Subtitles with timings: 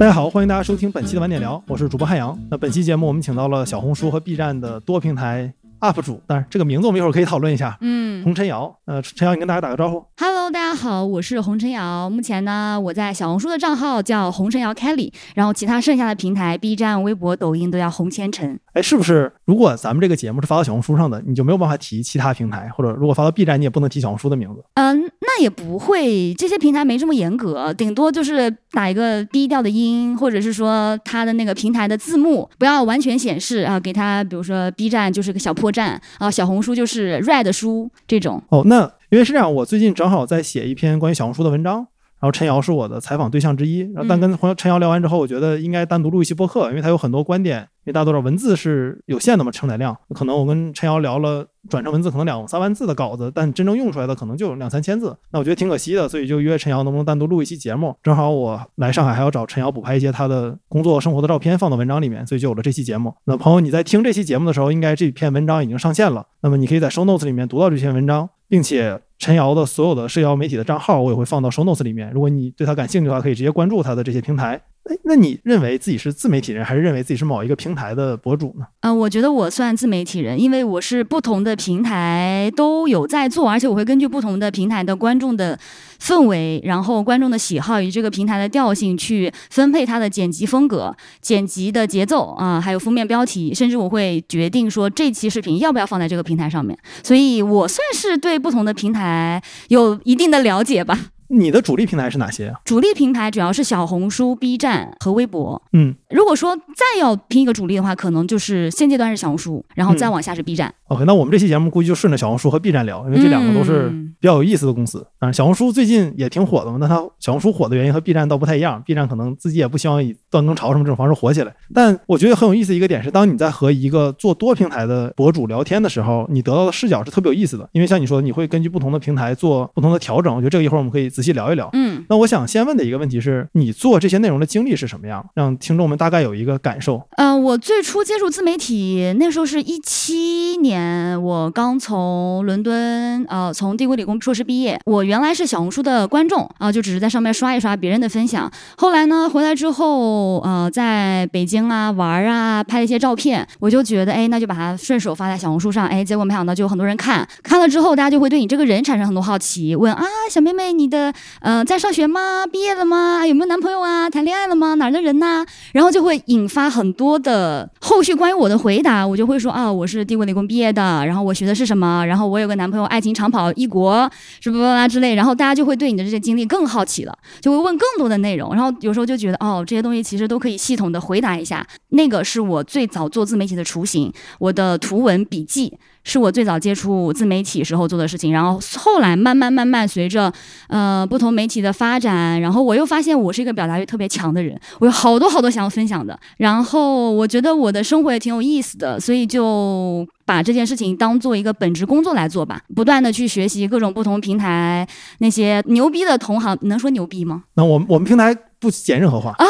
[0.00, 2.34] 大家好，欢迎大家收听本期的晚点聊，我是主播汉阳。
[2.50, 7.76] 那本期节目我们请到了小红书和 B 站的多平台 UP 主，但是这个名字我们一会儿可以讨论一下。
[7.82, 10.04] 嗯红尘瑶，呃，陈瑶，你跟大家打个招呼。
[10.18, 12.08] ，Hello，大家好，我是洪晨瑶。
[12.10, 18.58] 目前呢，我在小红书的账号叫洪晨瑶 Kelly，然后其他剩下的平台 B 站、微博、抖音都叫洪千晨。
[18.72, 24.62] 哎，是不是如果咱们这个节目是发到小红书上的，你就没有办法提其他平台，或者如果发到 B 站，你也不能提小红书的名字？
[24.74, 38.42] 嗯，那也不会，这些平台没这么严格，顶多就是打一个低调的音，或者是说它的那个平台的字幕不要完全显示啊，给它比如说 B 站就是个小破站啊，小红书就是 Red 书这种。
[38.48, 41.86] 哦，那因为是这样，我最近正好在写一篇关于小红书的文章，
[42.20, 43.80] 然后陈瑶是我的采访对象之一。
[43.92, 47.68] 然后但跟陈瑶聊完之后，我觉得应该单独录一期播客，因为他有很多观点。
[47.82, 49.96] 因为大家都知道文字是有限的嘛，承载量。
[50.14, 55.16] 可能我跟陈瑶聊了转成文字可能两三万字的稿子，但真正用出来的可能就两三千字。
[55.32, 57.96] 那我觉得挺可惜的，所以就约陈瑶能不能单独录一期节目。
[58.02, 63.14] 正好我来上海还要找陈瑶补拍一些他的工作生活的照片放到文章里面，所以就有了这期节目。
[63.24, 66.26] 那朋友你在听这期节目的时候，应该这篇文章已经上线了。
[66.42, 72.10] 那么你可以在 show notes 里面读到这篇文章，并且陈瑶的所有的社交媒体的账号我也会放到 show notes 里面。
[72.10, 74.58] 如果你对他感兴趣的话，可以直接关注他的这些平台。
[74.84, 78.64] 哎，那你认为自己是自媒体人，还是认为自己是某一个平台的博主呢？
[78.80, 85.58] 嗯、我觉得我算自媒体人，因为我是不同的平台都有在做，而且我会根据不同的平台的观众的
[86.00, 96.76] 氛围，然后观众的喜好以这个平台的调性去分配它的剪辑风格、剪辑的节奏啊、还有封面标题，甚至我会决定说这期视频要不要放在这个平台上面。
[97.04, 100.98] 所以我算是对不同的平台有一定的了解吧。
[101.30, 102.60] 你的主力平台是哪些啊？
[102.64, 105.62] 主力平台主要是小红书、B 站和微博。
[105.72, 110.74] 嗯如果说再要拼一个主力的话，可能就是现阶段是小红书，然后再往下是 B 站。
[110.88, 115.06] ，OK，那我们这期节目估计就顺着小红书和 B 站聊，因为这两个都是嗯比较有意思的公司。
[115.20, 118.82] 嗯，小红书最近也挺火的嘛，那它小红书火的原因和 B 站倒不太一样。
[118.84, 121.52] B 站可能自己也不希望以断更潮什么这种方式火起来。
[121.74, 127.68] 但我觉得很有意思一个点是，当你在和一个做多平台的博主聊天的时候，你得到的视角是特别有意思的。
[127.72, 130.34] 因为像你说，你会根据不同的平台做不同的调整。
[130.34, 131.68] 我觉得这个一会儿我们可以仔细聊一聊。
[131.72, 135.24] 嗯，那我想先问的一个问题是，你做这些内容的经历是什么样？
[135.34, 137.02] 让听众们大概有一个感受。
[137.16, 144.78] 呃，我最初接触自媒体那时候是一七年，我刚从伦敦呃从帝国理工硕士毕业。
[144.86, 148.50] 我原来是小红书的观众啊、就只是在上面刷一刷别人的分享。
[148.76, 162.46] 后来呢，回来之后哦呃在北京啊玩啊，拍了一些照片，我就觉得哎，那就把它顺手发在小红书上，哎，结果没想到就有很多人看，看了之后大家就会对你这个人产生很多好奇，问啊小妹妹你的呃在上学吗？
[162.46, 163.26] 毕业了吗？
[163.26, 164.08] 有没有男朋友啊？
[164.10, 164.74] 谈恋爱了吗？
[164.74, 165.44] 哪儿的人呐？
[165.72, 174.10] 然后就会引发很多的后续关于我的回答，我就会说啊，我是帝国理工毕业的，然后我学的是什么，然后我有个男朋友，爱情长跑异国，
[174.40, 181.64] 什么巴拉之类，然后大家就会对你的这些经历更好奇了，就会问更多的内容，然后有时候就觉得哦，这些东西其实都可以系统的回答一下。
[181.90, 185.78] 那个是我最早做自媒体的雏形，我的图文笔记。
[186.02, 190.32] 是我最早接触自媒体时候做的事情，然后后来慢慢慢慢随着
[190.68, 204.88] 呃不同媒体的发展，然后我又发现我是一个表达欲特别强的人，我有好多好多想要分享的，然后我觉得我的生活也挺有意思的，所以就把这件事情当做一个本职工作来做吧，不断的去学习各种不同平台
[205.18, 207.42] 那些牛逼的同行，能说牛逼吗？
[207.56, 209.34] 那我们我们平台不减任何话。
[209.38, 209.44] 哦，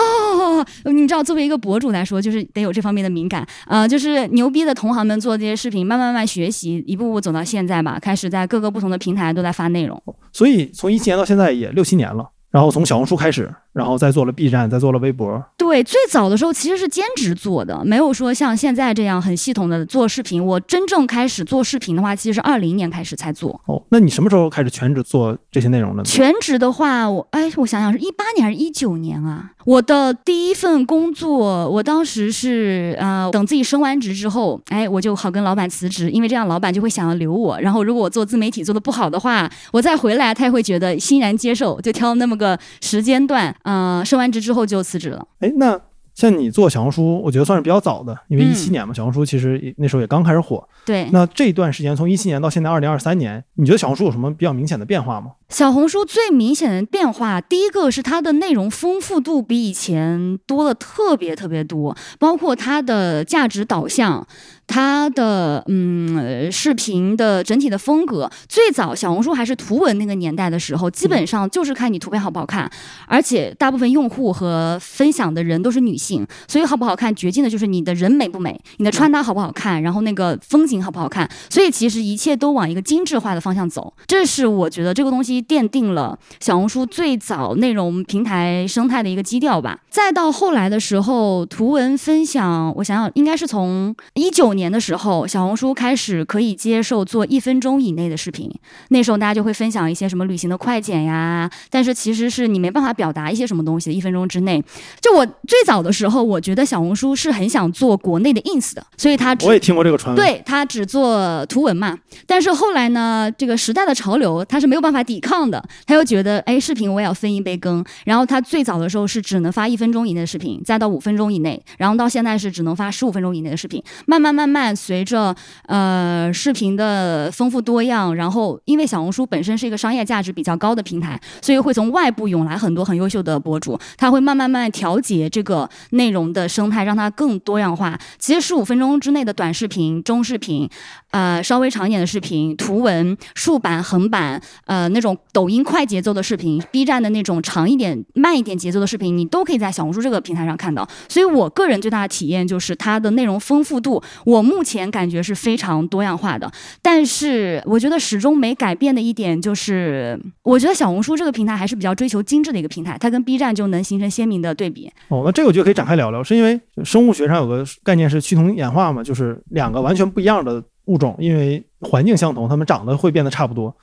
[0.84, 10.02] 你知道，作为一个博主来说，就是得有这方面的敏感，呃，就是牛逼的同行们做这些视频，慢慢慢慢学习，一步步走到现在吧，开始在各个不同的平台都在发内容。
[10.32, 12.30] 所以从一七年到现在也六七年了。
[12.50, 15.42] 然后从小红书开始，然后再做了 B 站，再做了微博。
[15.56, 20.44] 对，最早的时候其实是兼职做的，没有说像现在这样很系统的做视频。
[20.44, 23.60] 我真正开始做视频的话，其实是二零年开始才做。
[23.66, 26.04] 哦，那你什么时候开始全职做这些内容的呢？
[26.04, 29.52] 全职的话，我哎，我想想是一八年还是一九年啊？
[29.66, 37.60] 我的第一份工作，我当时是呃，等自己升完职之后，哎，我就好跟老板辞职，因为这样老板就会想要留我。
[37.60, 45.26] 然后如果我做自媒体做的不好的话，我再回来，他也会觉得欣然接受，就挑那么个时间段，呃，升完职之后就辞职了。
[45.40, 45.80] 哎，那
[46.14, 50.66] 像你做小红书，我觉得算是比较早的，因为嗯一七年嘛，小红书其实那时候也刚开始火。
[50.84, 55.32] 对，那这一段时间，从一七年到现在二零二三年，你觉得小红书有什么比较明显的变化吗？
[55.50, 64.24] 小红书最明显的变化，第一个是它的内容丰富度比以前多了特别特别多，包括它的价值导向，
[64.68, 68.30] 它的嗯视频的整体的风格。
[68.48, 72.70] 最早小红书还是图文那个年代的时候，基本上就是看你图片好不好看，
[73.08, 81.28] 而且大部分用户和分享的人都是女性，所以好不好看决定的就是你的人美不美，你的穿搭好不好看，然后那个风景好不好看。
[81.50, 89.78] 所以其实一切都往一个精致化的方向走，这是我觉得这个东西奠定了小红书最早内容平台生态的一个基调吧。
[89.90, 98.50] 再到后来的时候，图文分享，我想想，应该是从一九年的时候，小红书开始可以接受做一分钟以内的视频。
[98.88, 104.62] 那时候大家就会分享一些什么旅行的快剪呀，但是其实是你没办法表达一些什么东西的，一分钟之内。
[105.00, 110.24] 就我最早的时候，我觉得小红书是很想做国内的 ins 的，所以他我也听过这个传闻。
[110.24, 117.84] 对他只做图文嘛，但是后来呢，这个时代的潮流他是没有办法抵抗胖的，他又觉得哎，视频我也要分一杯羹。
[118.04, 123.80] 然后他最早的时候是只能发一分钟以内的视频，再到五分钟以内，然后到现在是只能发十五分钟以内的视频。
[124.06, 125.32] 慢慢慢慢，随着
[125.66, 137.96] 呃视频的丰富多样，然后因为小红书本身是一个商业价值比较高的平台，所以会从外部涌来很多很优秀的博主，他会慢慢慢调节这个内容的生态，让它更多样化。
[138.18, 140.68] 其实十五分钟之内的短视频、中视频。
[141.10, 150.88] 呃，稍微长一点的视频、图文、竖版、横版，呃，那种抖音快节奏的视频，B 站的那种长一点、慢一点节奏的视频，你都可以在小红书这个平台上看到。
[151.08, 156.50] 所以我个人最大的体验就是它的内容丰富度，我目前感觉是非常多样化的。
[156.80, 164.90] 但是我觉得始终没改变的一点就是，我觉得小红书这个平台还是比较追求精致的一个平台，它跟 B 站就能形成鲜明的对比。
[165.08, 170.62] 哦，那这个我觉得可以展开聊聊，是因为生物学上有个概念是趋同演化嘛，就是两个完全不一样的。
[170.90, 173.74] 物种因为环境相同，它们长得会变得差不多。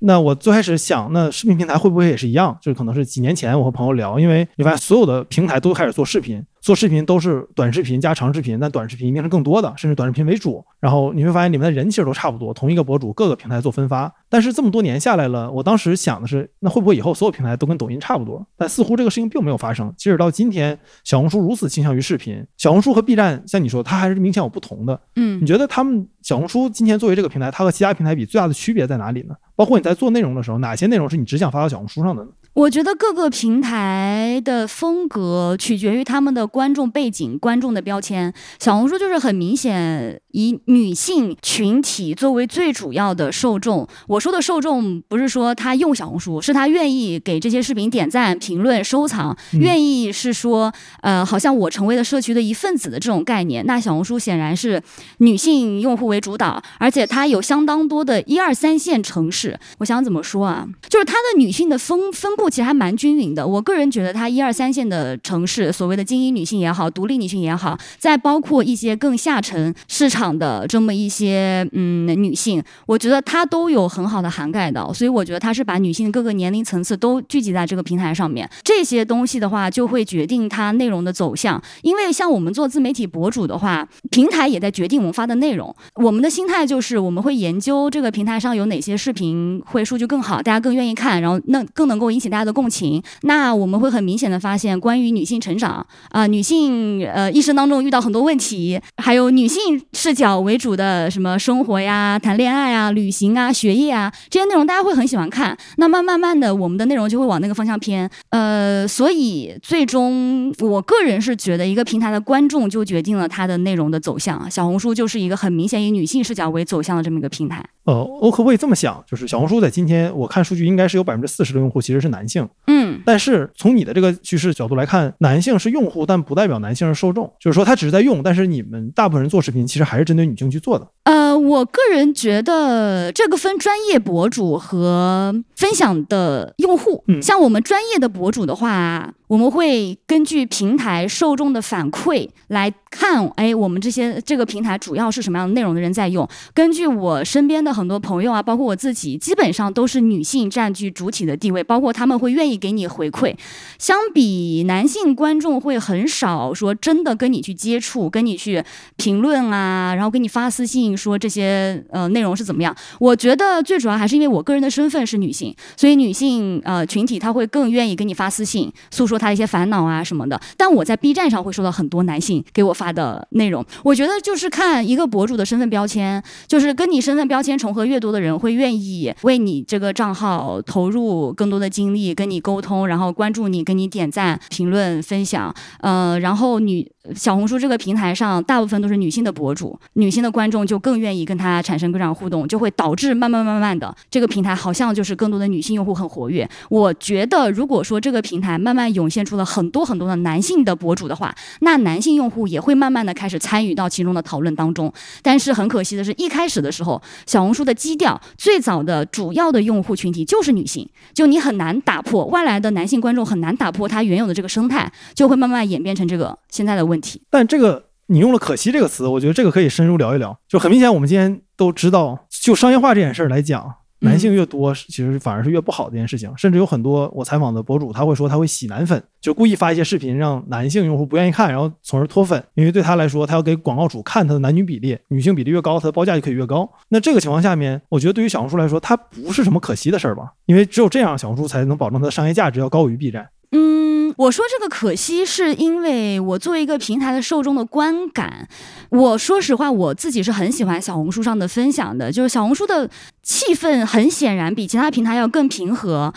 [0.00, 2.56] 那我最开始想，那视频平台会不会也是一样？
[2.60, 6.44] 就是可能是几年前我和朋友聊，因为你发现所有的平台都开始做视频。
[6.60, 10.64] 做视频都是短视频加长视频，但短视频一定是更多的，甚至短视频为主。
[10.78, 14.12] 然后你会发现里面的人其实都差不多，同一个博主各个平台做分发。
[14.28, 18.46] 但是这么多年下来了，我当时想的是，那会不会以后所有平台都跟抖音差不多？
[18.56, 19.92] 但似乎这个事情并没有发生。
[19.96, 25.00] 即使到今天，小红书如此倾向于视频，小红书和 B 站，像你说，它还是明显有不同的。
[25.16, 29.34] 嗯，你觉得他们小红书今天作为这个平台，它和其他平台比最大的区别在哪里呢？
[29.56, 32.30] 包括你在做内容的时候，哪些内容是你只想发到小红书上的呢？
[32.52, 38.34] 我觉得各个平台的风格取决于他们的观众背景、观众的标签。
[38.58, 43.86] 小红书就是很明显以女性群体作为最主要的受众。
[44.08, 53.64] 我说的受众不是说他用小红书，是他愿意给这些视频点赞、评论、收藏，愿意是说，呃，好像我成为了社区的一份子的这种概念。
[53.64, 54.82] 那小红书显然是
[55.18, 59.56] 女性用户为主导，而且它有相当多的一二三线城市。
[59.78, 60.66] 我想怎么说啊？
[60.88, 62.39] 就是它的女性的分分。
[62.48, 63.46] 其实还蛮均匀的。
[63.46, 74.80] 我个人觉得，它一二三线的城市，所谓的精英女性也好，独立女性也好，再包括一些更下沉市场的这么一些嗯女性，我觉得它都有很好的涵盖的。
[74.94, 78.48] 所以我觉得它是把女性各个年龄层次都聚集在这个平台上面。
[78.64, 81.62] 这些东西的话，就会决定它内容的走向。
[81.82, 85.74] 因为像我们做自媒体博主的话，平台也在决定我们发的内容。
[85.96, 92.29] 我们的心态就是，我们会研究这个平台上有哪些视频会数据更好，大家更愿意看，然后那更能够引起。
[92.30, 105.56] 大家的共情，那我们会很明显的发现，关于女性成长啊，女性呃一生当中遇到很多问题，还有女性视角为主的什么生活呀、谈恋爱啊、旅行啊、学业啊这些内容，大家会很喜欢看。
[105.76, 108.08] 那慢慢慢的，我们的内容就会往那个方向偏。
[108.28, 114.48] 呃，所以最终，我个人是觉得，一个平台的观众就决定了它的内容的走向。
[114.50, 117.64] 小红书就是一个很明显以女性视角为走向的这么一个平台。
[117.90, 119.02] 呃，我可不可以这么想？
[119.04, 122.48] 就是小红书在今天，我看数据应该是有百分之四十的用户其实是男性。
[122.68, 127.28] 嗯，但是从你的这个趋势角度来看，男性是用户，但不代表男性是受众。
[127.40, 130.86] 就是说他只是在用，但是你们大部分人做视频，其实还是针对女性去做的。
[131.02, 137.02] 呃，我个人觉得这个分专业博主和分享的用户。
[137.08, 139.14] 嗯，像我们专业的博主的话。
[139.30, 146.28] 我们会根据平台受众的反馈来看，哎，我们这些这个平台主要是什么样的内容的人在用？
[146.52, 153.32] 根据我身边的很多朋友啊，包括我自己，基本上都是女性占据主体的地位，包括他们会愿意给你回馈。
[153.78, 158.64] 相比男性观众会很少说真的跟你去接触，跟你去
[158.96, 162.74] 评论啊，然后给你发私信说这些呃内容是怎么样？
[162.98, 169.19] 我觉得最主要还是因为我个人的身份是女性，所以女性呃群体他会更愿意给你发私信诉说。
[169.20, 173.64] 他一些烦恼啊什么的，但我在 B 站上会收到很多男性给我发的内容。
[173.84, 185.54] 我觉得就是看一个博主的身份标签，就是跟你身份标签重合越多的人，会愿意为你这个账号投入更多的精力，跟你沟通，然后关注你，跟你点赞、评论、分享。
[185.80, 196.48] 呃，然后女小红书这个平台上大部分都是女性的博主，女性的观众就更愿意跟他产生各种互动，就会导致慢慢慢慢的这个平台好像就是更多的女性用户很活跃。
[196.68, 204.92] 我觉得如果说这个平台慢慢涌现出了很多很多的男性的博主的话，那男性用户也会慢慢的开始参与到其中的讨论当中。
[205.22, 217.22] 但是很可惜的是，一开始的时候，小红书的基调最早的主要的用户群体就是女性，就你很难打破外来的男性观众很难打破它原有的这个生态，就会慢慢演变成这个现在的问题。
[217.30, 220.36] 但这个你用了“可惜”这个词，我觉得这个可以深入聊一聊。
[220.48, 223.74] 就很明显，我们今天都知道，就商业化这件事儿来讲。
[224.00, 226.32] 男性越多，其实反而是越不好的一件事情。
[226.36, 232.42] 甚至有很多我采访的博主，他会说他会洗男粉，就故意发一些视频让男性用户不愿意看，然后从而脱粉。
[232.54, 236.70] 因为对他来说，他要给广告主看他的男女比例，女性比例越高，他的报价就可以越高。
[236.88, 240.32] 那这个情况下面，我觉得对于小红书来说，它不是什么可惜的事儿吧？
[240.46, 243.28] 因为只有这样，小红书才能保证它的商业价值要高于 B 站。
[243.52, 248.48] 嗯，我说这个可惜，是因为我作为一个平台的受众的观感。
[248.90, 252.88] 我说实话，我自己是很喜欢小红书上的分享的，就是小红书的
[253.30, 256.12] 气氛很显然比其他平台要更平和，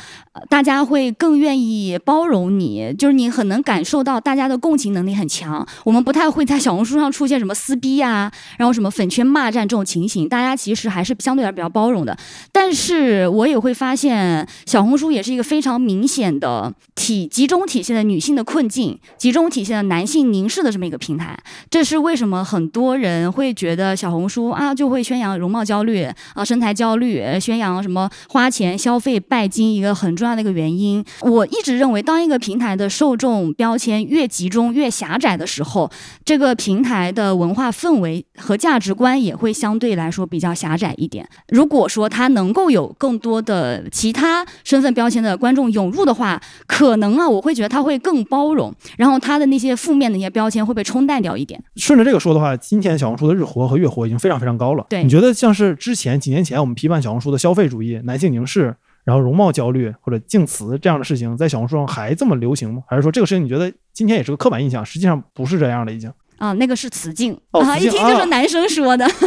[0.49, 5.65] 大家会更愿意包容你，就是你很能感受到大家的共情能力很强。
[5.83, 12.17] 我们不太会在小红书上出现什么撕逼啊，然后什么粉圈骂战这种情形，大家其实还是相对来比较包容的。
[12.51, 21.37] 但是我也会发现，小红书也是一个非常明显的体集中体现的女性的困境，集中体现的男性凝视的这么一个平台。
[21.69, 22.43] 这是为什么。
[22.43, 26.03] 很多人会觉得小红书啊，就会宣扬容貌焦虑
[26.35, 27.02] 啊、身材焦虑，
[27.39, 31.03] 宣扬什么花钱消费拜金，一个很重要的一个原因。
[31.21, 35.89] 我一直认为，当一个平台的受众标签越集中、越狭窄的时候，
[36.23, 41.27] 这个平台的文化氛围和价值观也会相对来说比较狭窄一点。
[41.49, 51.61] 如果说它能够有更多的其他身份标签的观众涌入的话，可能啊，我会觉得它会更包容，然后它的那些负面的一些标签会被冲淡掉一点。
[51.75, 52.53] 顺着这个说的话。
[52.63, 54.85] 今天小红书的日活和月活已经非常非常高了。
[54.89, 58.75] 对，你觉得像是之前几年前我们批判小红书的消费主义、男性凝视，
[59.05, 62.83] 然后容貌焦虑或者敬词这样的事情，在小红书上还这么流行吗？
[62.85, 64.85] 还是说这个事情你觉得今天也是个刻板印象？
[64.85, 69.23] 实际上不是这样的，已经啊，那个是词境啊，一听就是男生说的词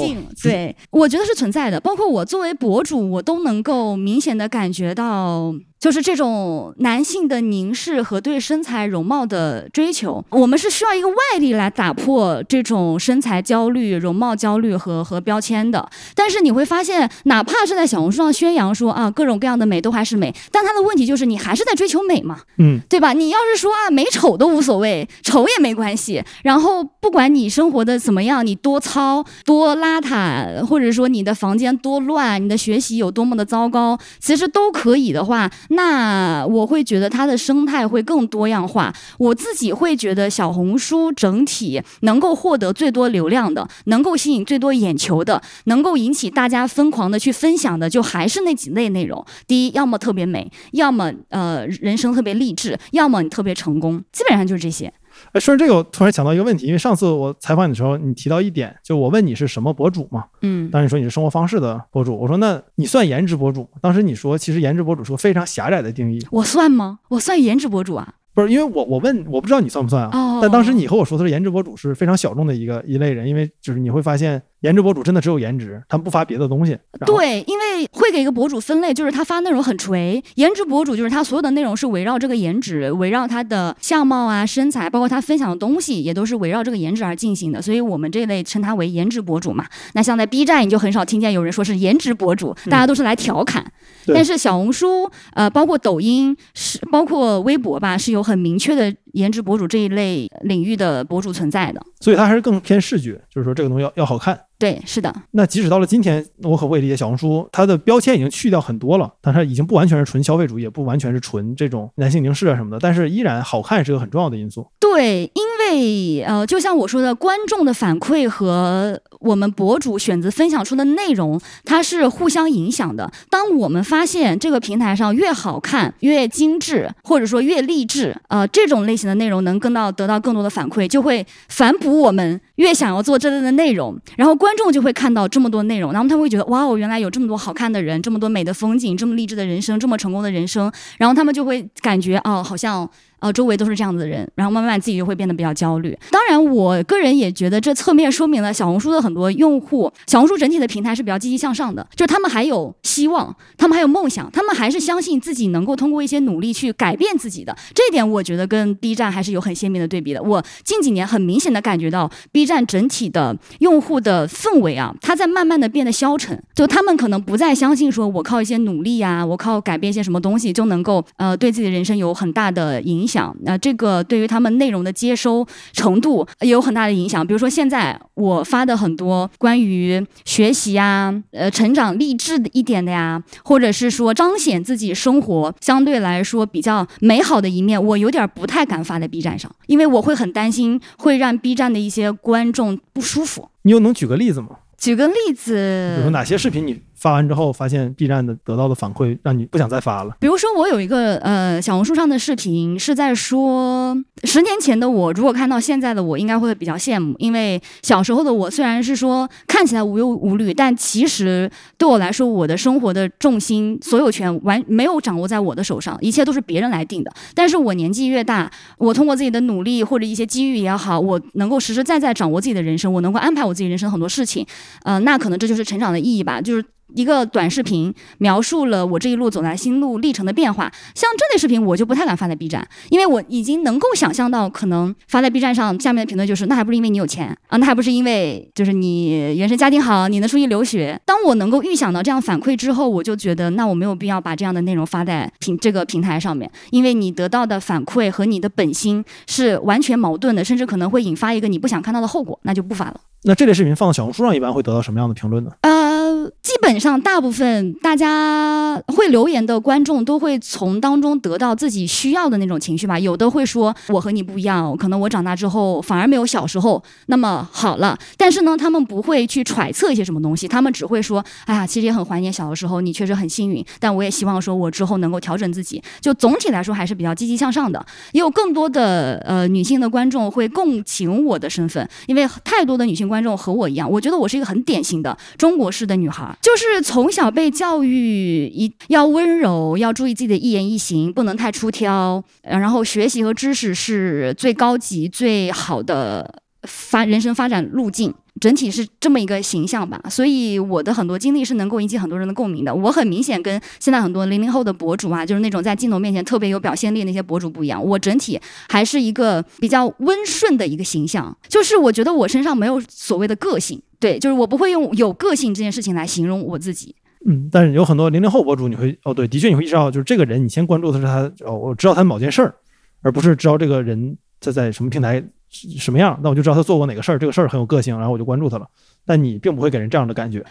[0.00, 0.26] 境。
[0.42, 1.78] 对，我觉得是存在的。
[1.78, 5.54] 包括我作为博主，我都能够明显的感觉到。
[5.78, 15.88] 就是这种男性的凝视和对身材容貌的追求，我们是需要一个外力来打破这种身材焦虑、容貌焦虑和和标签的。
[16.14, 23.12] 但是你会发现，哪怕是在小红书上宣扬说啊各种各样的美都还是美，但他的问题就是你还是在追求美嘛，嗯，对吧？
[23.12, 35.48] 你要是说啊美丑都无所谓，丑也没关系，然后不管你生活的怎么样，你多糙多邋遢，或者说你的房间多乱，你的学习有多么的糟糕，其实都可以的话。
[35.68, 38.94] 那我会觉得它的生态会更多样化。
[39.18, 49.24] 我自己会觉得小红书整体能够获得最多流量的，能够吸引最多眼球的，能够引起大家疯狂的去分享的，就还是那几类内容。
[49.46, 54.92] 第一，要么特别美，要么呃人生特别励志，要么你特别成功，基本上就是这些。
[55.32, 63.68] 哎，说这个，我突然想到一个问题，因为上次我采访你的时候，你提到一点，就我问你是什么博主嘛，嗯，当时你说你是生活方式的博主，我说那你算颜值博主？
[63.80, 66.98] 当时你说其实颜值博主是个非常狭窄的定义，我算吗？
[67.08, 68.14] 我算颜值博主啊？
[68.34, 70.38] 不是，因为我我问，我不知道你算不算啊？
[70.40, 74.40] 但当时你和我说的是颜值博主是非常小众的一个一类人，因为就是你会发现。
[74.60, 76.76] 颜值博主真的只有颜值，他们不发别的东西。
[77.06, 80.22] 对，因为会给一个博主分类，就是他发内容很垂。
[80.34, 87.62] 颜值博主就是他所有的内容是围绕这个颜值，围绕他的相貌啊、身材，包括他分享的东西，也都是围绕这个颜值而进行的。
[87.62, 89.64] 所以我们这类称他为颜值博主嘛。
[89.94, 93.64] 那像在 B 站，你就很少听见有人说是颜值博主，大家都是来调侃。
[94.06, 101.80] 但是小红书，呃，包括抖音，是包括微博吧，是有很明确的颜值博主这一类领域的博主存在的。
[102.00, 104.38] 所以它还是更偏视觉，就是说这个东西要要好看。
[104.58, 105.14] 对，是的。
[105.30, 114.66] 那即使到了今天，我可不可以理解小红书它的标签已经去掉很多了，但它已经不完全是纯消费主义，也不完全是纯这种男性凝视啊什么的，但是依然好看是个很重要的因素。
[114.80, 123.08] 对，因为呃，就像我说的，观众的反馈和我们博主选择分享出的内容，它是互相影响的。
[123.30, 142.88] 当我们发现这个平台上越好看、越精致，或者说越励志，呃，这种类型的内容能更到得到更多的反馈，就会反哺我们越想要做这类的内容，然后观众就会看到这么多内容，然后他会觉得哇哦，原来有这么多好看的人，这么多美的风景，这么励志的人生，这么成功的人生，然后他们就会感觉哦，好像
[143.20, 145.96] 呃，周围都是这样子的人，然后慢慢自己就会变得比较焦虑。
[146.10, 157.56] 当然，我个人也觉得这侧面说明了小红书的很多用户，小红书整体的平台是比较积极向上的，就是他们还有希望，他们还有梦想，他们还是相信自己能够通过一些努力去改变自己的。
[157.74, 160.22] 这一点我觉得跟 B 站还是有很鲜明的对比的。
[160.22, 173.07] 我近几年很明显的感觉到 B 站整体的用户的氛围啊，它在慢慢的变得消沉，就他们可能不再相信说我靠一些努力呀，我靠改变一些什么东西就能够呃对自己的人生有很大的影响。
[173.42, 177.26] 那这个对于他们内容的接收程度也有很大的影响。
[177.26, 193.48] 比如说现在我发的很多关于学习呀、呃成长励志的一点的呀，或者是说彰显自己生活相对来说比较美好的一面，我有点不太敢发在 B 站上，因为我会很担心会让 B 站的一些观众不舒服。
[193.62, 194.48] 你又能举个例子吗？
[194.76, 200.16] 举个例子比如说，哪些视频你发完之后，发现 B 站的得到的反馈让你不想再发了？
[200.18, 217.12] 比如说我有一个呃小红书上的视频是在说，十年前的我如果看到现在的我，应该会比较羡慕，因为小时候的我虽然是说看起来无忧无虑，但其实对我来说，我的生活的重心、所有权完没有掌握在我的手上，一切都是别人来定的。
[217.34, 224.44] 但是我年纪越大，我通过自己的努力或者一些机遇也好，我能够实实在在掌握自己的人生，我能够安排我自己人生很多事情，
[224.82, 226.64] 呃，那可能这就是成长的意义吧，就是。
[226.94, 240.98] 一个短视频描述了我这一路走来心路历程的变化，像这类视频我就不太敢发在 B 站，因为我已经能够想象到，可能发在 B 站上下面的评论就是那还不是因为你有钱啊，那还不是因为就是你原生家庭好，你能出去留学。
[241.04, 253.00] 当我能够预想到这样反馈之后，我就觉得那我没有必要把这样的内容发在平这个平台上面，因为你得到的反馈和你的本心是完全矛盾的，甚至可能会引发一个你不想看到的后果，那就不发了。
[253.24, 255.50] 那这类视频放到小红书上，一般会得到什么样的评论呢？
[255.62, 256.07] 呃，
[256.42, 262.98] 基本上大部分大家会留言的观众都会从当中得到自己需要的那种情绪吧。
[262.98, 267.98] 有的会说我和你不一样，可能我长大之后反而没有小时候那么好了。
[268.16, 273.64] 但是呢，他们不会去揣测一些什么东西，他们只会说，哎呀，其实也很怀念小的时候，你确实很幸运。
[273.78, 275.82] 但我也希望说我之后能够调整自己。
[276.00, 277.84] 就总体来说还是比较积极向上的。
[278.12, 298.14] 也有更多的呃女性的观众会共情我的身份，因为太多的女性观众和我一样，我觉得我是一个很典型的中国式的女孩，就是从小被教育一要温柔，要注意自己的一言一行，不能太出挑，然后学习和知识是最高级、最好的发人生发展路径。
[298.40, 302.72] 整体是这么一个形象吧，所以我的很多经历是能够引起很多人的共鸣的。
[302.72, 307.84] 我很明显跟现在很多零零后的博主啊，就是那种在镜头面前特别有表现力那些博主不一样。
[307.84, 316.94] 我整体还是一个比较温顺的一个形象，就是我觉得我身上没有所谓的个性，对，就是我不会用有个性这件事情来形容我自己。
[317.26, 322.54] 嗯，但是有很多零零后博主，你会哦，对，的确你会意识到，就是这个人，你先关注的是他，哦，我知道他某件事儿，
[323.02, 328.66] 而不是知道这个人他在什么平台什么样，那我就知道他做过哪个事儿，这个事儿很有个性，然后我就关注他了。
[329.04, 330.44] 但你并不会给人这样的感觉。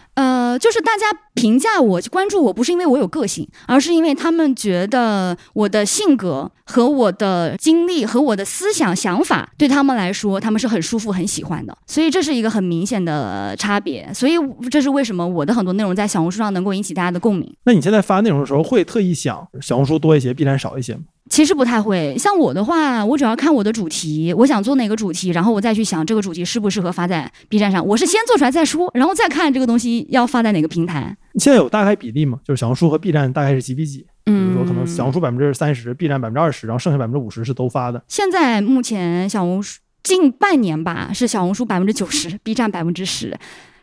[0.58, 11.76] 就是大家评价我、关注我，不是因为我有个性，而是因为他们觉得我的性格和我的经历和我的思想想法对他们来说，他们是很舒服、很喜欢的。
[11.86, 14.12] 所以这是一个很明显的差别。
[14.12, 14.32] 所以
[14.70, 17.54] 这是为什么我的很多内容在小红书上能够引起大家的共鸣。
[17.64, 21.02] 那你现在发内容的时候，会特意想小红书多一些，B 站少一些吗？
[21.28, 27.86] 其实不太会，像我的话，我主要看我的主题，我想做哪个主题，然后我再去想这个主题适不适合发在 B 站上。
[27.86, 31.16] 我是先做出来再说，然后再看这个东西要发在哪个平台。
[31.34, 32.40] 现在有大概比例吗？
[32.44, 34.06] 就是小红书和 B 站大概是几比几？
[34.24, 38.02] 比如说可能小红书百分之三十，B 站百分之二十，然后剩下百分之五十是都发的。
[38.08, 43.38] 现在目前小红书近半年吧，是小红书百分之九十，B 站百分之十。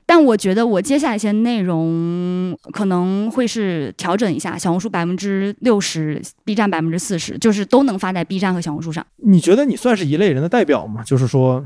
[0.07, 9.05] 但我觉得我接下来一些内容可能会是调整一下，小红书百分之六十，B 站百分之四十，就是都能发在 B 站和小红书上。
[9.17, 11.03] 你觉得你算是一类人的代表吗？
[11.03, 11.65] 就是说，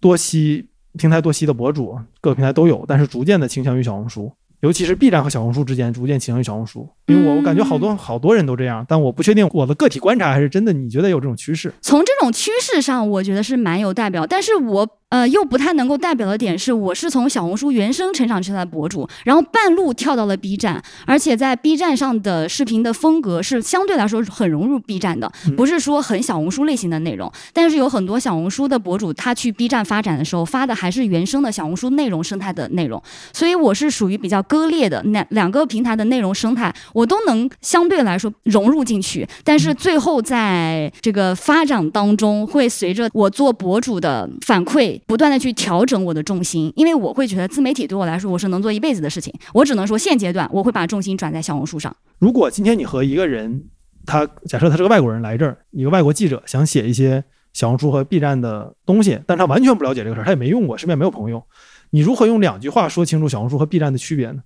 [0.00, 6.88] 多吸平台多吸的博主，各个平台都有，但是逐渐的倾向于小红书，尤其是 B 站和小红书之间逐渐倾向于小红书。
[7.08, 10.72] 因为我我感觉好多好多人都这样，但我不确定我的个体观察还是真的。
[10.72, 11.72] 你觉得有这种趋势？
[11.80, 27.32] 从这种趋势上，我觉得是蛮有代表，但是我呃又不太能够代表的点是，我是从小红书原生成长起来的博主，然后半路跳到了 B 站，而且在 B 站上的视频的风格是相对来说很融入 B 站的，不是说很小红书类型的内容。
[27.54, 51.94] 但是有很多小红书的博主，他去 B 站发展的时候，发的还是原生的小红书内容生态的内容，所以我是属于比较割裂的，那两个平台的内容生态我都能相对来说融入进去，但是最后在这个发展当中，会随着我做博主的反馈，不断的去调整我的重心，因为我会觉得自媒体对我来说，我是能做一辈子的事情，我只能说现阶段我会把重心转在小红书上。
[52.18, 53.62] 如果今天你和一个人
[54.04, 61.44] 他假设他是个外国人来这儿，一个外国记者想写一些小红书和 B 站的东西，但他完全不了解这个事儿，他也没用过，身边没有朋友，
[61.90, 64.42] 你如何用两句话说清楚小红书和 B 站的区别呢？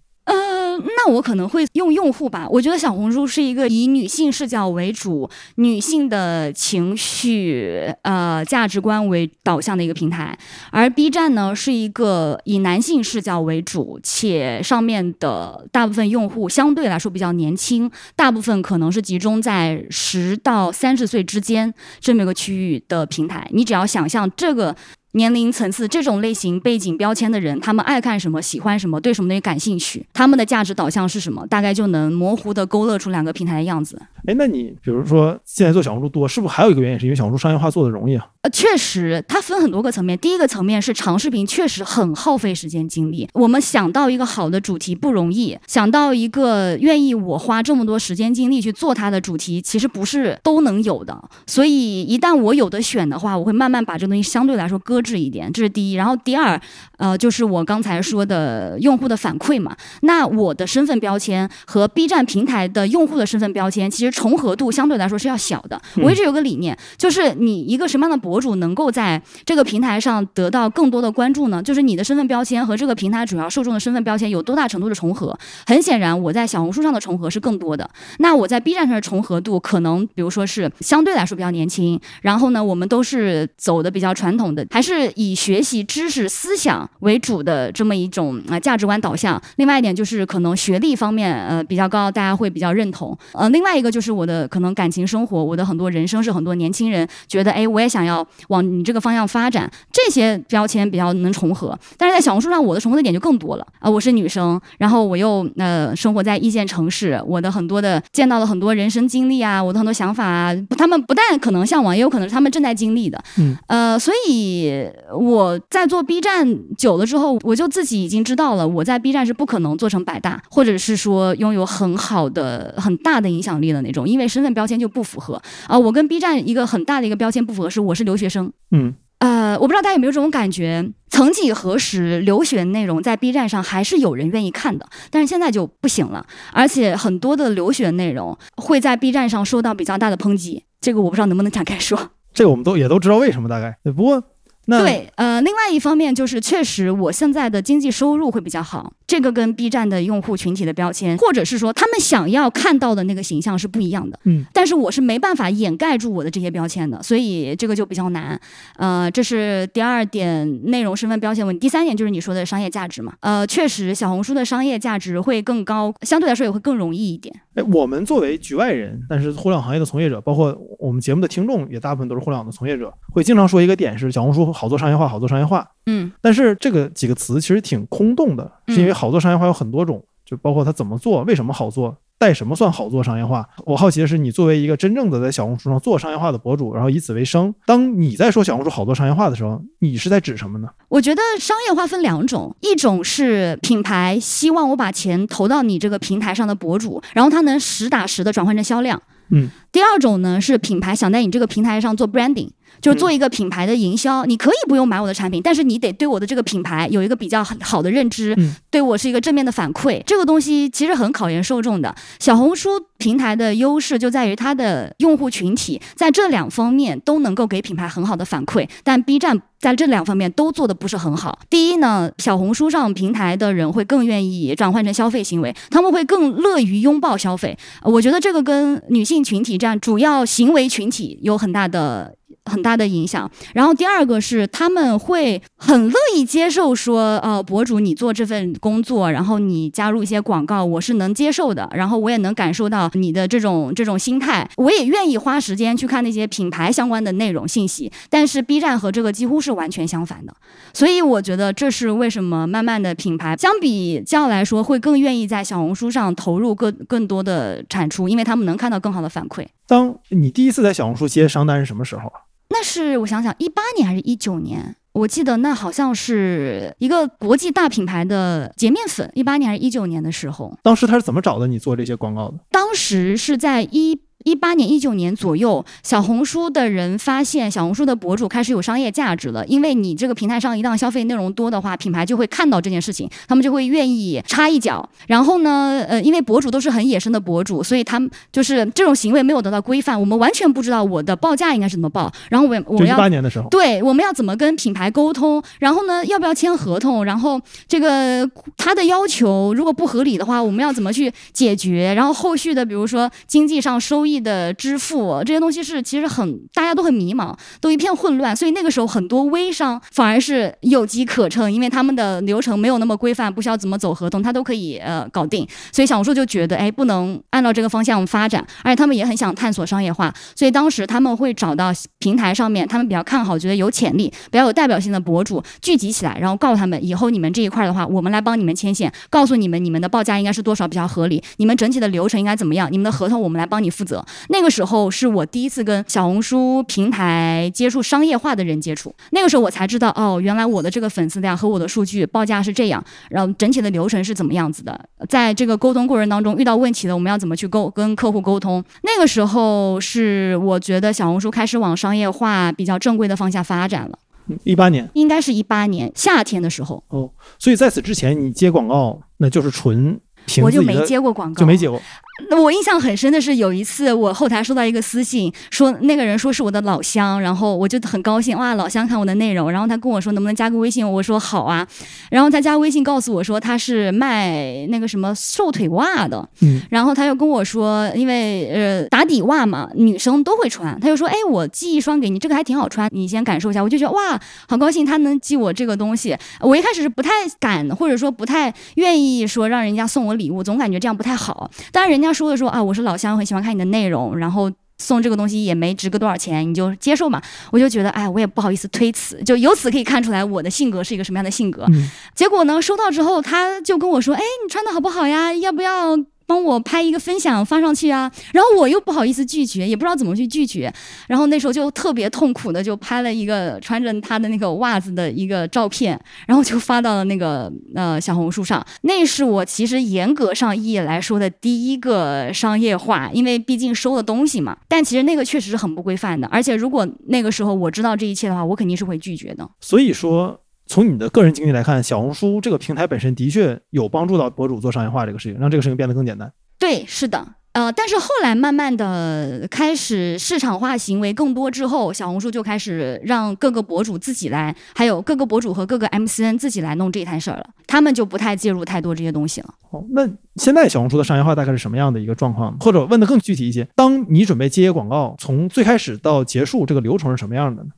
[0.79, 2.47] 那我可能会用用户吧。
[2.51, 10.37] 我觉得小红书是一个以女性视角为主、女性的情绪、呃价值观为导向的一个平台，
[10.71, 23.49] 而 B 站呢是一个以男性视角为主，且上面的大部分用户相对来说比较年轻，大部分可能是集中在十到三十岁之间这么一个区域的平台。
[23.53, 24.75] 你只要想象这个。
[25.13, 34.01] 年龄层次这种类型背景标签的人，他们爱看什么，喜欢什么，对什么东西感兴趣，他们的价值导向是什么，大概就能模糊的勾勒出两个平台的样子。
[34.27, 38.27] 哎，那你比如说现在做小红书多，是不是还有一个原因是因为小红书商业化做的容易啊？
[38.43, 40.17] 呃，确实，它分很多个层面。
[40.19, 51.21] 第一个层面是长视频确实很耗费时间精力，我们想到一个好的主题不容易，想到一个愿意我花这么多时间精力去做它的主题，其实不是都能有的。
[51.47, 55.95] 所以一旦我有的选的话，我会慢慢把这个东西相对来说搁置一点，这是第一。
[55.95, 56.61] 然后第二，
[56.99, 59.77] 呃，就是我刚才说的用户的反馈嘛。
[60.03, 65.81] 那我的身份标签和 B 站平台的用户的身份标签，其实重合度相对来说是要小的。
[65.97, 71.63] 我一直有个理念，就是你一个什么样的博主能够在这个平台上得到更多的关注呢？
[71.63, 75.37] 就是你的身份标签和这个平台主要受众的身份标签有多大程度的重合？
[75.67, 77.89] 很显然，我在小红书上的重合是更多的。
[78.19, 82.01] 那我在 B 站上的重合度，可能比如说是相对来说比较年轻。
[82.23, 89.41] 然后呢，我们都是走的比较传统的，还是是以学习知识思想为主的这么一种啊价值观导向。
[89.57, 93.17] 另外一点就是可能学历方面呃比较高，大家会比较认同。
[93.33, 101.79] 呃，另外一个就是我的可能感情生活，我的很多人生是很多年轻人觉得，哎，我也想要往你这个方向发展，这些标签比较能重合。
[101.97, 103.89] 但是在小红书上，我的重合的点就更多了啊！
[103.89, 113.23] 我是女生，然后我又呃生活在一线城市，我的很多的见到了很多人生经历啊，我的很多想法啊，他们不但可能向往，也有可能是他们正在经历的。
[113.39, 114.82] 嗯，呃，所以
[115.19, 125.79] 我在做 B 站久了之后，我就自己已经知道了，我在 B 站是不可能做成百大，或者是说拥有很好的、很大的影响力的那种，因为身份标签就不符合啊。
[125.79, 128.53] 我跟 B 站一个很大的一个标签不符合，是我是留学生。
[128.71, 142.11] 嗯，呃，我不知道大家有没有这种感觉，曾几何时，留学内容在 B 站上还是有人愿意看的，但是现在就不行了，而且很多的留学内容会在 B 站上受到比较大的抨击，这个我不知道能不能展开说。
[142.35, 143.77] 这个我们都也都知道为什么，大概。
[143.95, 144.23] 不过。
[144.67, 154.19] 对，呃，另外一方面就是，确实我现在的经济收入会比较好，这个跟 B 站的用户群体的标签，或者是说他们想要看到的那个形象是不一样的。
[154.25, 158.41] 嗯，但是我是没办法掩盖住我的这些标签的，所以这个就比较难。
[158.77, 161.61] 呃，这是第二点内容身份标签问题。
[161.61, 163.13] 第三点就是你说的商业价值嘛。
[163.21, 167.35] 呃，确实小红书的商业价值会更高，相对来说也会更容易一点。
[167.55, 175.69] 哎，我们作为局外人，但是互联网行业的从业者，包括我们节目的听众，也大部分都是互联网的从业者，会经常说一个点是小红书好做商业化，好做商业化。
[175.85, 181.97] 嗯，但是这个几个词其实挺空洞的，是因为好做商业化有很多种，就包括它怎么做，为什么好做。
[182.19, 183.45] 带什么算好做商业化？
[183.67, 190.69] 我好奇的是，你作为一个真正的在小红书上做商业化的博主，然后以此为生，当你在说小红书好做商业化的时候，你是在指什么呢？
[190.89, 199.03] 我觉得商业化分两种，一种是品牌希望我把钱投到你这个平台上的博主，然后他能实打实的转换成销量。
[199.33, 199.49] 嗯。
[199.73, 202.51] 第二种呢是品牌想在你这个平台上做 branding。
[202.83, 208.37] 就做一个品牌的营销，你可以不用买我的产品，但是你得对我的这个品牌有一个比较好的认知，
[208.71, 210.03] 对我是一个正面的反馈。
[210.05, 211.95] 这个东西其实很考验受众的。
[212.19, 221.39] 小红书平台的优势就在于它的用户群体在这两方面都能够给品牌很好的反馈，但 B 站在这两方面都做的不是很好。
[221.49, 227.57] 第一呢，小红书上平台的人会更愿意转换成消费行为，他们会更乐于拥抱消费。
[227.83, 232.17] 我觉得这个跟女性群体这样主要行为群体有很大的。
[232.45, 233.31] 很大的影响。
[233.55, 241.69] 然后第二个是他们会很乐意接受说，呃，博主你做这份工作，然后你加入一些广告，我是能接受的。
[241.73, 247.91] 然后我也能感受到你的这种这种心态，我也愿意花时间去看那些品牌相关的内容信息。
[248.11, 250.35] 但是 B 站和这个几乎是完全相反的，
[250.73, 259.47] 所以我觉得这是为什么慢慢的品牌相比较来说会更愿意在小红书上投入更更多的产出，因为他们能看到更好的反馈。
[259.67, 262.13] 当你第一次在小红书接商单是什么时候？
[262.53, 264.77] 那是我想想，一八年还是一九年？
[264.93, 270.55] 我记得那好像是一个国际大品牌的洁面粉，一八年还是一九年的时候。
[270.63, 272.35] 当时他是怎么找的你做这些广告的？
[272.51, 284.89] 当时是在一一八年、一九年左右，小红书的人发现小红书的博主开始有商业价值了，因为你这个平台上一旦消费内容多的话，品牌就会看到这件事情，他们就会愿意插一脚。
[285.07, 292.13] 然后呢，呃，因为博主都是很野生的博主，所以他们就是这种行为没有得到规范，我们完全不知道我的报价应该是怎么报。
[292.31, 295.43] 然后我我就一要八年的时候，对，我们要怎么跟品牌沟通？
[295.59, 297.05] 然后呢，要不要签合同？
[297.05, 301.93] 然后这个他的要求如果不合理的话，我们要怎么去解决？
[301.97, 308.35] 然后后续的，比如说经济上收益的支付这些东西是其实很大家都很迷茫，都一片混乱。
[308.35, 315.47] 所以那个时候很多微商反而是有机可乘，因为他们的流程没有那么规范，不需要怎么走合同，他都可以呃搞定。
[315.71, 334.02] 所以小红书就觉得，哎，不能按照这个方向发展，而且他们也很想探索商业化，所以当时他们会找到平台上面他们比较看好、觉得有潜力、比较有代表性的博主聚集起来，然后告诉他们，以后你们这一块的话，我们来帮你们牵线，告诉你们你们的报价应该是多少比较合理，你们整体的流程应该怎么样，你们的合同我们来帮你负责。
[334.29, 348.63] 那个时候是我第一次跟小红书平台接触商业化的人接触，那个时候我才知道，哦，原来我的这个粉丝量和我的数据报价是这样，然后整体的流程是怎么样子的，在这个沟通过程当中遇到问题了，我们要怎么去沟跟客户沟通？
[348.83, 353.99] 那个时候是我觉得小红书开始往商业化比较正规的方向发展了，
[354.45, 354.89] 一八年。
[354.95, 361.81] 应该是一八年夏天的时候，哦，所以在此之前你接广告那就是纯凭我就没接过广告，就没接过，
[362.29, 371.67] 那我印象很深的是，有一次我后台收到一个私信，说那个人说是我的老乡，然后我就很高兴，哇，老乡看我的内容，然后他跟我说能不能加个微信，我说好啊，
[372.11, 391.51] 然后他加微信告诉我说他是卖那个什么瘦腿袜的，嗯，然后他又跟我说，因为呃打底袜嘛，女生都会穿，他就说，哎，我寄一双给你，这个还挺好穿，你先感受一下，我就觉得哇，好高兴他能寄我这个东西，我一开始是不太敢，或者说不太愿意说让人家送我礼物，总感觉这样不太好。
[391.73, 397.23] 但是人家说的说啊，我是老乡，很喜欢看你的内容，然后送这个东西也没值个多少钱，你就接受嘛。
[397.51, 401.65] 我就觉得，哎，我也不好意思推辞，就由此可以看出来我的性格是一个什么样的性格。
[401.69, 405.33] 嗯结果呢，收到之后他就跟我说，哎，你穿的好不好呀？
[405.33, 405.97] 要不要？
[406.27, 410.73] 帮我拍一个分享发上去啊，然后我又不好意思拒绝，也不知道怎么去拒绝，
[411.09, 418.65] 然后那时候就特别痛苦的就拍了一个穿着他的那个袜子的一个照片，然后就发到了那个呃小红书上。
[418.83, 424.57] 那是我其实严格上意义来说的第一个商业化，因为毕竟收了东西嘛。
[424.69, 429.49] 但其实那个确实是很不规范的，而且如果那个时候我知道这一切的话，我肯定是会拒绝的。
[429.61, 430.39] 所以说。
[430.73, 436.33] 从你的个人经历来看，小红书这个平台本身的确有帮助到博主做商业化这个事情，让这个事情变得更简单。
[436.59, 437.23] 对，是的。
[437.53, 449.53] 呃，但是后来慢慢的开始市场化行为更多之后，小红书就开始让各个博主自己来，还有各个博主和各个 MCN 自己来弄这一摊事儿了，他们就不太介入太多这些东西了。
[449.73, 452.57] 哦，那现在小红书的商业化大概是什么样的一个状况？
[452.61, 457.69] 或者问的更具体一些，当你准备接广告，从最开始到结束，这个流程是什么样的呢？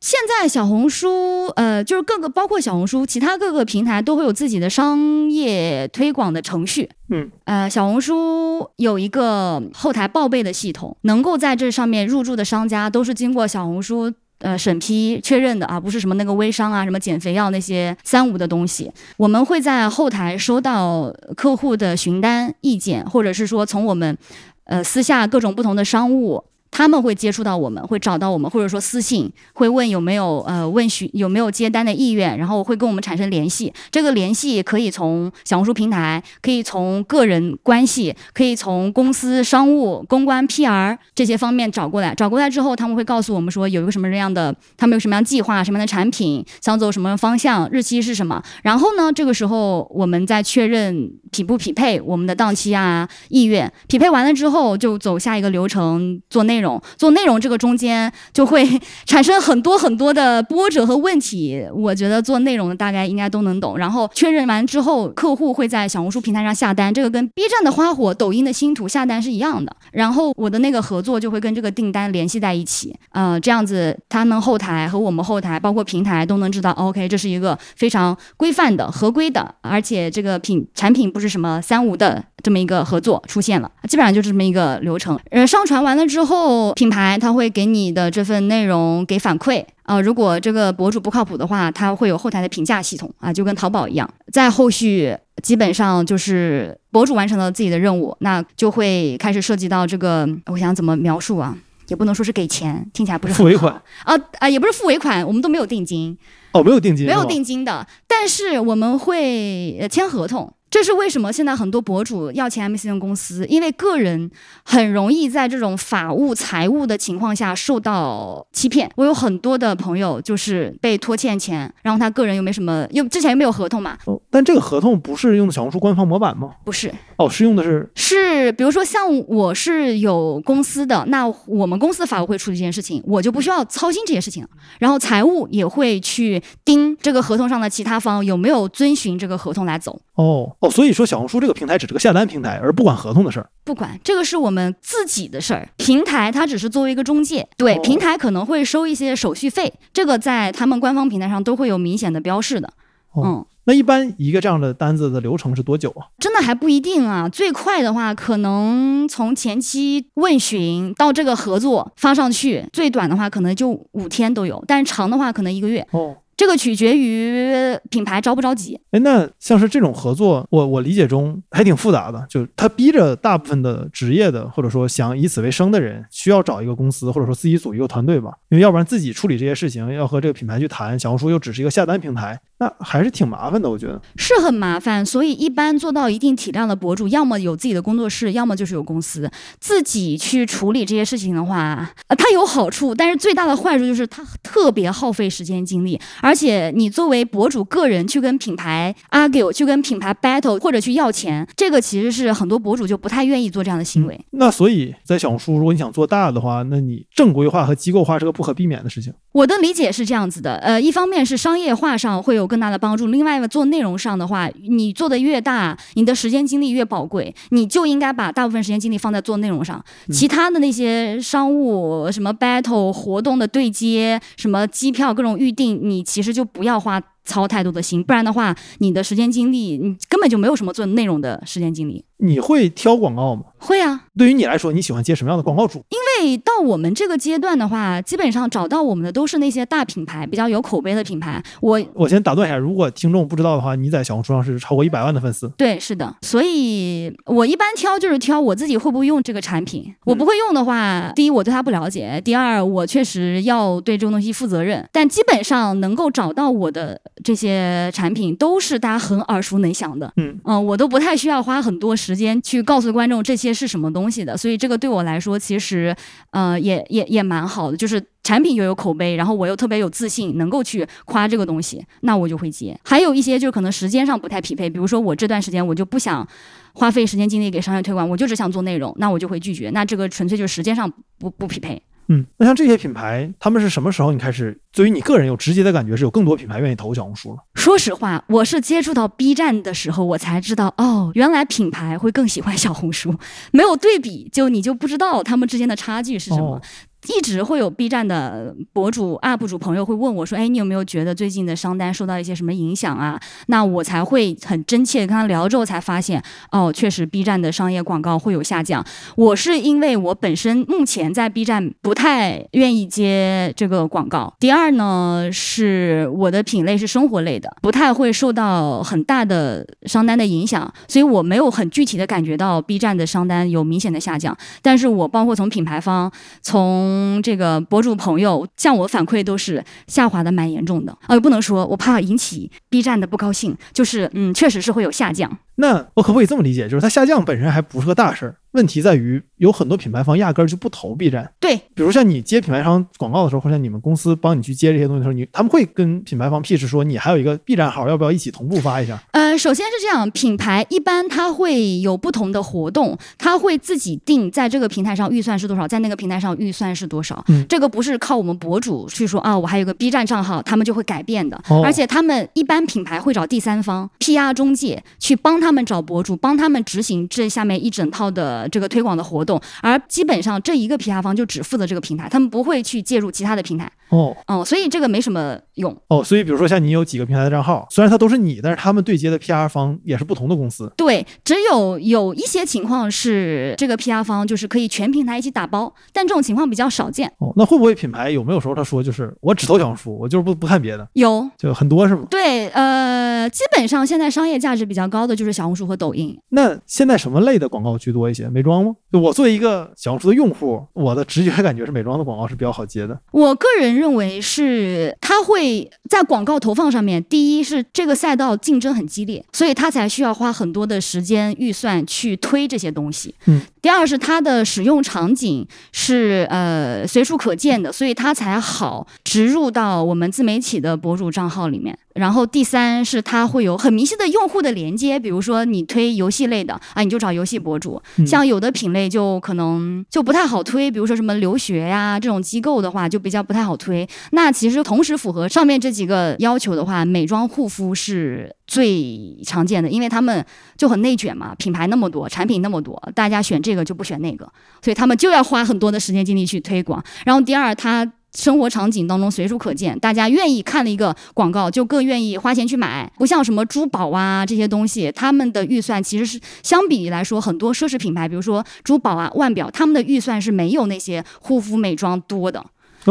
[0.00, 6.88] 呃，现在小红书，呃，就是各个包括小红书，其他各个平台都会有自己的商业推广的程序。
[7.10, 14.12] 嗯，呃，小红书有一个后台报备的系统，能够在这上面入驻的商家都是经过小红书。
[14.38, 18.90] 呃，审批确认的啊，不是什么那个微商啊，什么减肥药那些三无的东西。
[19.18, 24.16] 我们会在后台收到客户的询单意见，或者是说从我们
[24.64, 26.42] 呃私下各种不同的商务。
[26.70, 33.72] 他们会接触到我们，会找到我们，或者说私信会问有没有呃问询有没有接单的意愿，然后会跟我们产生联系。
[33.90, 42.14] 这个联系可以从小红书平台，可以从个人关系，可以从公司商务、公关、PR 这些方面找过来。
[42.14, 48.42] 找过来之后，他们会告诉我们说有一个什么样的，他们有什么样计划、什么样的产品，想走什么方向，日期是什么。
[48.62, 53.70] 然后呢，这个时候我们再确认匹不匹配我们的档期啊、意愿。
[53.88, 56.80] 匹配完了之后，就走下一个流程做内内容。
[56.98, 58.68] 做内容这个中间就会
[59.06, 63.78] 产生很多很多的波折和问题，我觉得做内容的大概应该都能懂。
[63.78, 69.74] 然后确认完之后，客户会在小红书平台上下单，这个跟 B 站的花火、抖音的星图下单是一样的。
[69.92, 85.18] 然后我的那个合作就会跟这个订单联系在一起，呃，这样子他们后台和我们后台，包括平台都能知道，OK，这是一个非常规范的、合规的，而且这个品产品不是什么三无的这么一个合作出现了，基本上就是这么一个流程。
[85.30, 86.49] 呃，上传完了之后。
[86.74, 94.08] 品牌它会给你的这份内容给反馈啊、呃，如果这个博主不靠谱的话，它会有后台的评价系统啊，就跟淘宝一样。
[94.32, 101.56] 在后续基本上就是博主完成了自己的任务，那就会开始涉及到这个，我想怎么描述啊？
[101.88, 106.16] 也不能说是给钱，听起来不是付尾款啊啊，也不是付尾款，我们都没有定金。
[106.52, 110.52] 哦，没有定金，没有定金的，但是我们会签合同。
[110.70, 114.30] 这是为什么现在很多博主要签 MCN 公司，因为个人
[114.64, 118.88] 很容易在这种法务、财务的情况下受到欺骗。
[118.94, 126.52] 我有很多的朋友就是被拖欠钱，然后他个人又没什么，又之前又没有合同嘛，哦，但这个合同不是用的小红书官方模板吗？
[126.64, 134.48] 不是，哦，是用的是是比如说像我是有公司的，那我们公司法务会处理这件事情，我就不需要操心这些事情了。
[134.78, 140.00] 然后财务也会去盯这个合同上的其他方有没有遵循这个合同来走。
[140.14, 143.50] 哦哦，所以说小红书这个平台只是个下单平台，而不管合同的事儿。
[143.64, 152.72] 不管这个是我们自己的事儿，平台它只是作为一个中介，对、哦平台可能会收一些手续费，这个在他们官方平台上都会有明显的标示的。
[153.12, 156.08] 哦嗯，那一般一个这样的单子的流程是多久啊？
[156.18, 165.86] 真的还不一定啊，最快的话可能从前期问询到这个合作发上去，最短的话可能就五天都有，但是长的话可能一个月。
[165.90, 168.80] 哦，这个取决于品牌着不着急。
[168.92, 184.00] 哎，那像是这种合作，我我理解中还挺复杂的，就他逼着大部分的职业的或者说想以此为生的人，需要找一个公司或者说自己组一个团队吧，因为要不然自己处理这些事情，要和这个品牌去谈，小红书又只是一个下单平台，那还是挺麻烦的，我觉得。
[184.16, 189.30] 是很麻烦，所以一般做到一定体量的博主，要么有自己的工作室，要么就是有公司。
[189.58, 204.20] 自己去处理这些事情的话，呃，它有好处，但是最大的坏处就是它特别耗费时间精力，而且你作为博主个人去跟品牌 argue，去跟品牌 battle 或者去要钱，这个其实是很多博主就不太愿意做这样的行为。
[204.32, 209.10] 那所以在小红书，如果你想做大的话，那你正规化和机构化是个不可避免的事情。
[209.32, 220.12] 我的理解是这样子的，呃，一方面是商业化上会有更大的帮助，另外一个做内容上的话，你做的越大，你的时间精力越宝贵，你就应该把大部分时间精力放在做内容上，嗯。
[220.12, 232.04] 其他的那些商务什么 battle 活动的对接，什么机票各种预定，你其实就不要花操太多的心，不然的话，你的时间精力你根本就没有什么做内容的时间精力。
[232.22, 233.44] 你会挑广告吗？
[233.56, 235.82] 会啊，对于你来说，你喜欢接什么样的广告主？
[235.88, 241.42] 因为到我们这个阶段的话，基本上找到我们的都是那些大品牌，比较有口碑的品牌。
[241.62, 245.48] 我我先打断一下，如果听众不知道的话，你在小红书上是超过一百万的粉丝。
[245.56, 249.94] 对，是的，所以我一般挑就是挑我自己会不会用这个产品。
[250.04, 254.86] 我不会用的话，第一我对它不了解，第二我确实要对这个东西负责任。
[254.92, 260.12] 但基本上能够找到我的这些产品，都是大家很耳熟能详的。
[260.16, 265.94] 嗯，嗯、我都不太需要花很多时间去告诉观众这些是什么东西的，所以这个对我来说其实，
[266.30, 272.78] 呃，也也也蛮好的，就是产品又有口碑，然后我又特别有自信，能够去夸这个东西，那我就会接。
[272.84, 276.26] 还有一些就是可能时间上不太匹配，比如说我这段时间我就不想
[276.72, 279.70] 花费时间精力给商业推广，我就只想做内容，那我就会拒绝。
[279.70, 281.82] 那这个纯粹就是时间上不不匹配。
[282.12, 287.38] 嗯，那像这些品牌，他们是什么时候你开始，对于你个人有直接的感觉，是有更多品牌愿意投小红书了？
[287.54, 293.14] 说实话，我是接触到 B 站的时候，我才知道哦，原来品牌会更喜欢小红书。
[293.52, 296.56] 没有对比，就你就不知道他们之间的差距是什么。
[296.56, 296.62] 哦
[297.08, 308.84] 一直会有 B 站的博主、UP 主朋友会问我说：“哎，你有没有觉得最近的商单受到一些什么影响啊？”那我才会很真切跟他聊之后，才发现哦，确实 B 站的商业广告会有下降。
[309.16, 314.34] 我是因为我本身目前在 B 站不太愿意接这个广告。
[314.38, 324.36] 第二呢，是我的品类是生活类的，不太会受到很大的商单的影响，所以我没有很具体的感觉到 B 站的商单有明显的下降。
[324.60, 326.10] 但是我包括从品牌方、
[326.42, 330.96] 从从这个博主朋友向我反馈都是下滑的蛮严重的。
[331.06, 335.38] 呃，不能说我怕引起 B 站的不高兴，就是嗯，确实是会有下降。
[335.56, 341.32] 那我可不可以这么理解，就是它下降本身还不是个大事儿，问题在于有很多品牌方压根儿就不投 B 站。
[341.38, 349.00] 对，比如像你接品牌商广告的时候，或者你们公司帮你去接这些东西的时候，你他们会跟品牌方 pitch 说你还有一个 B 站号，要不要一起同步发一下？
[349.12, 357.24] 呃，首先是这样，品牌一般它会有不同的活动，它会自己定在这个平台上预算是多少，在那个平台上预算是多少。
[357.28, 361.40] 嗯这个不是靠我们博主去说啊，我还有个 B 站账号，他们就会改变的。
[361.48, 373.70] 哦而且他们一般品牌会找第三方 PR 中介去帮他们找博主，帮他们执行这下面一整套的这个推广的活动，而基本上这一个批发方就只负责这个平台，他们不会去介入其他的平台。
[373.88, 375.76] 哦哦，所以这个没什么用。
[375.86, 380.72] 哦，所以比如说像你有几个平台的账号，虽然它都是你，但是他们对接的 PR 方也是不同的公司。
[380.76, 387.06] 对，只有有一些情况是这个 PR 方就是可以全平台一起打包，但这种情况比较少见。
[387.18, 392.06] 哦，那会不会品牌有没有时候他说就是我只投小红书，我就是不不看别的，有就很多是吗？
[392.10, 396.18] 对，呃，基本上现在商业价值比较高的就是小红书和抖音。
[396.30, 398.28] 那现在什么类的广告居多一些？
[398.28, 398.72] 美妆吗？
[398.92, 402.98] 就我作为一个小红书的用户，我的直觉感觉是美妆的广告是比较好接的。
[403.12, 413.14] 我个人认为是它会为在广告投放上面，第一是这个赛道竞争很激烈，所以他才需要花很多的时间预算去推这些东西。
[413.26, 421.76] 嗯，第二是它的使用场景是呃随处可见的，所以它才好植入到我们自媒体的博主账号里面。
[421.94, 427.82] 然后第三是它会有很明晰的用户的连接，比如说你推游戏类的啊，你就找游戏博主。
[427.96, 433.86] 嗯像有的品类就可能就不太好推，比如说什么留学呀、这种机构的话，就比较不太好推。
[434.12, 440.22] 那其实同时符合上面这几个要求的话，美妆护肤是最常见的，因为他们
[440.54, 444.30] 就很内卷嘛，品牌那么多，产品那么多，大家选这个就不选那个，
[444.60, 446.84] 所以他们就要花很多的时间精力去推广。
[447.06, 462.44] 然后第二，它生活场景当中随处可见，大家愿意看了一个广告就更愿意花钱去买，不像什么珠宝啊这些东西，他们的预算其实是相比来说，很多奢侈品牌，比如说珠宝啊、腕表，他们的预算是没有那些护肤美妆多的。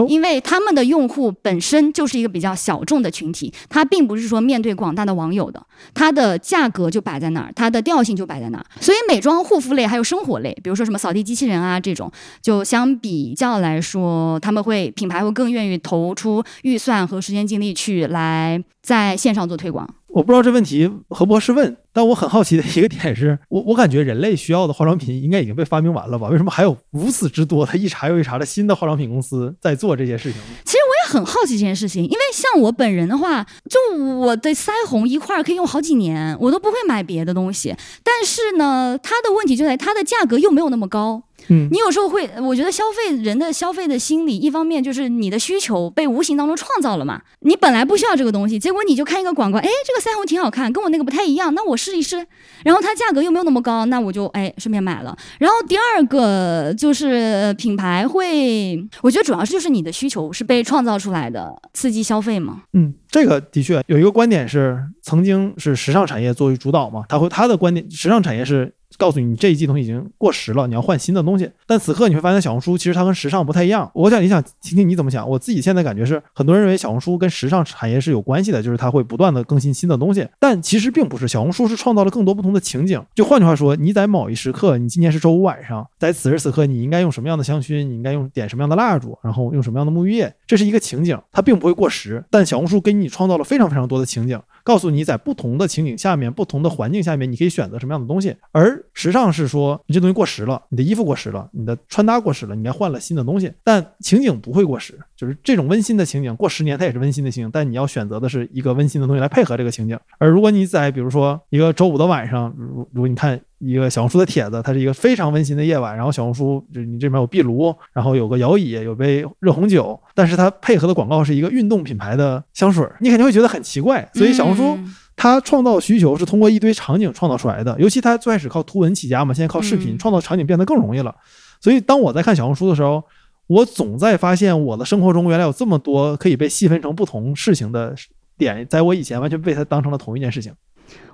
[0.07, 8.65] 因为他们的用户本身就是一个比较小众的群体，它并不是说面对广大的网友的，它的价格就摆在那儿，它的调性就摆在那儿。
[8.79, 12.11] 所以美妆护肤类还有生活类，比如说什么扫地机器人啊这种，
[12.41, 19.87] 就相比较来说，他们会品牌会更愿意投出预算和时间精力去来在线上做推广。
[20.07, 26.27] 我不知道这问题合不合适问，但我很好奇的一个点是， 我我感觉人类需要的化妆品应该已经被发明完了吧？
[26.29, 30.47] 为什么还有如此之多的一茬又一茬的新的化妆品公司在做这些事情呢？
[30.65, 37.75] 其实我也很好奇这件事情，因为像我本人的话，就我的腮红一块儿可以用好几年，我都不会买别的东西。
[38.03, 41.21] 但是呢，它的问题就在它的价格又没有那么高。
[41.49, 52.25] 嗯你有时候会，我觉得消费人的消费的心理，一方面就是你的需求被无形当中创造了嘛，你本来不需要这个东西，结果你就看一个广告，哎，这个腮红挺好看，跟我那个不太一样，那我试一试，
[52.63, 55.17] 然后它价格又没有那么高，那我就哎顺便买了。
[55.39, 62.63] 然后第二个就是品牌会，我觉得主要是就是你的需求是被创造出来的，刺激消费嘛。
[62.73, 71.49] 嗯，这个的确有一个观点是，曾经是时尚产业作为主导嘛，他会他的观点，时尚产业是告诉你，你这一季东西已经过时了，你要换新的东西。
[71.65, 73.89] 但此刻你会发现，小红书其实它跟时尚不太一样。
[73.95, 75.27] 我想你想听听你怎么想。
[75.27, 80.27] 我自己现在感觉是，很多人认为小红书跟时尚产业是有关系的，就是它会不断的更新新的东西。
[80.37, 83.01] 但其实并不是，小红书是创造了更多不同的情景。
[83.15, 92.21] 就换句话说，你在某一时刻，你今天是周五晚上，在此时此刻，你应该用什么样的香薰，你应该用点什么样的蜡烛，然后用什么样的沐浴液，这是一个情景，它并不会过时。
[92.29, 94.39] 但小红书给你创造了非常非常多的情景。
[94.61, 98.35] 告诉你在不同的情景下面、不同的环境下面，你可以选择什么样的东西。
[98.51, 103.49] 而时尚是说，你这东西过时了，你的衣服过时了，你的穿搭过时了，你该换了新的东西。
[103.63, 107.49] 但情景不会过时，就是这种温馨的情景，过十年它也是温馨的情景。
[107.49, 109.97] 但你要选择的是一个温馨的东西来配合这个情景。
[110.17, 124.09] 而如果你在比如说一个周五的晚上，如如果你看一个小红书的帖子，它是一个非常温馨的夜晚，然后小红书就是你这边有壁炉，然后有个摇椅，有杯热红酒，但是它配合的广告是一个运动品牌的香水，你肯定会觉得很奇怪。
[124.13, 124.77] 所以小红书。
[125.19, 131.13] 嗯它创造需求是通过一堆场景创造出来的，尤其它最开始靠图文起家嘛，现在靠视频嗯创造场景变得更容易了。
[131.61, 133.03] 所以当我在看小红书的时候，
[133.47, 137.93] 我总在发现我的生活中原来有这么多可以被细分成不同事情的
[138.37, 140.53] 点，在我以前完全被它当成了同一件事情。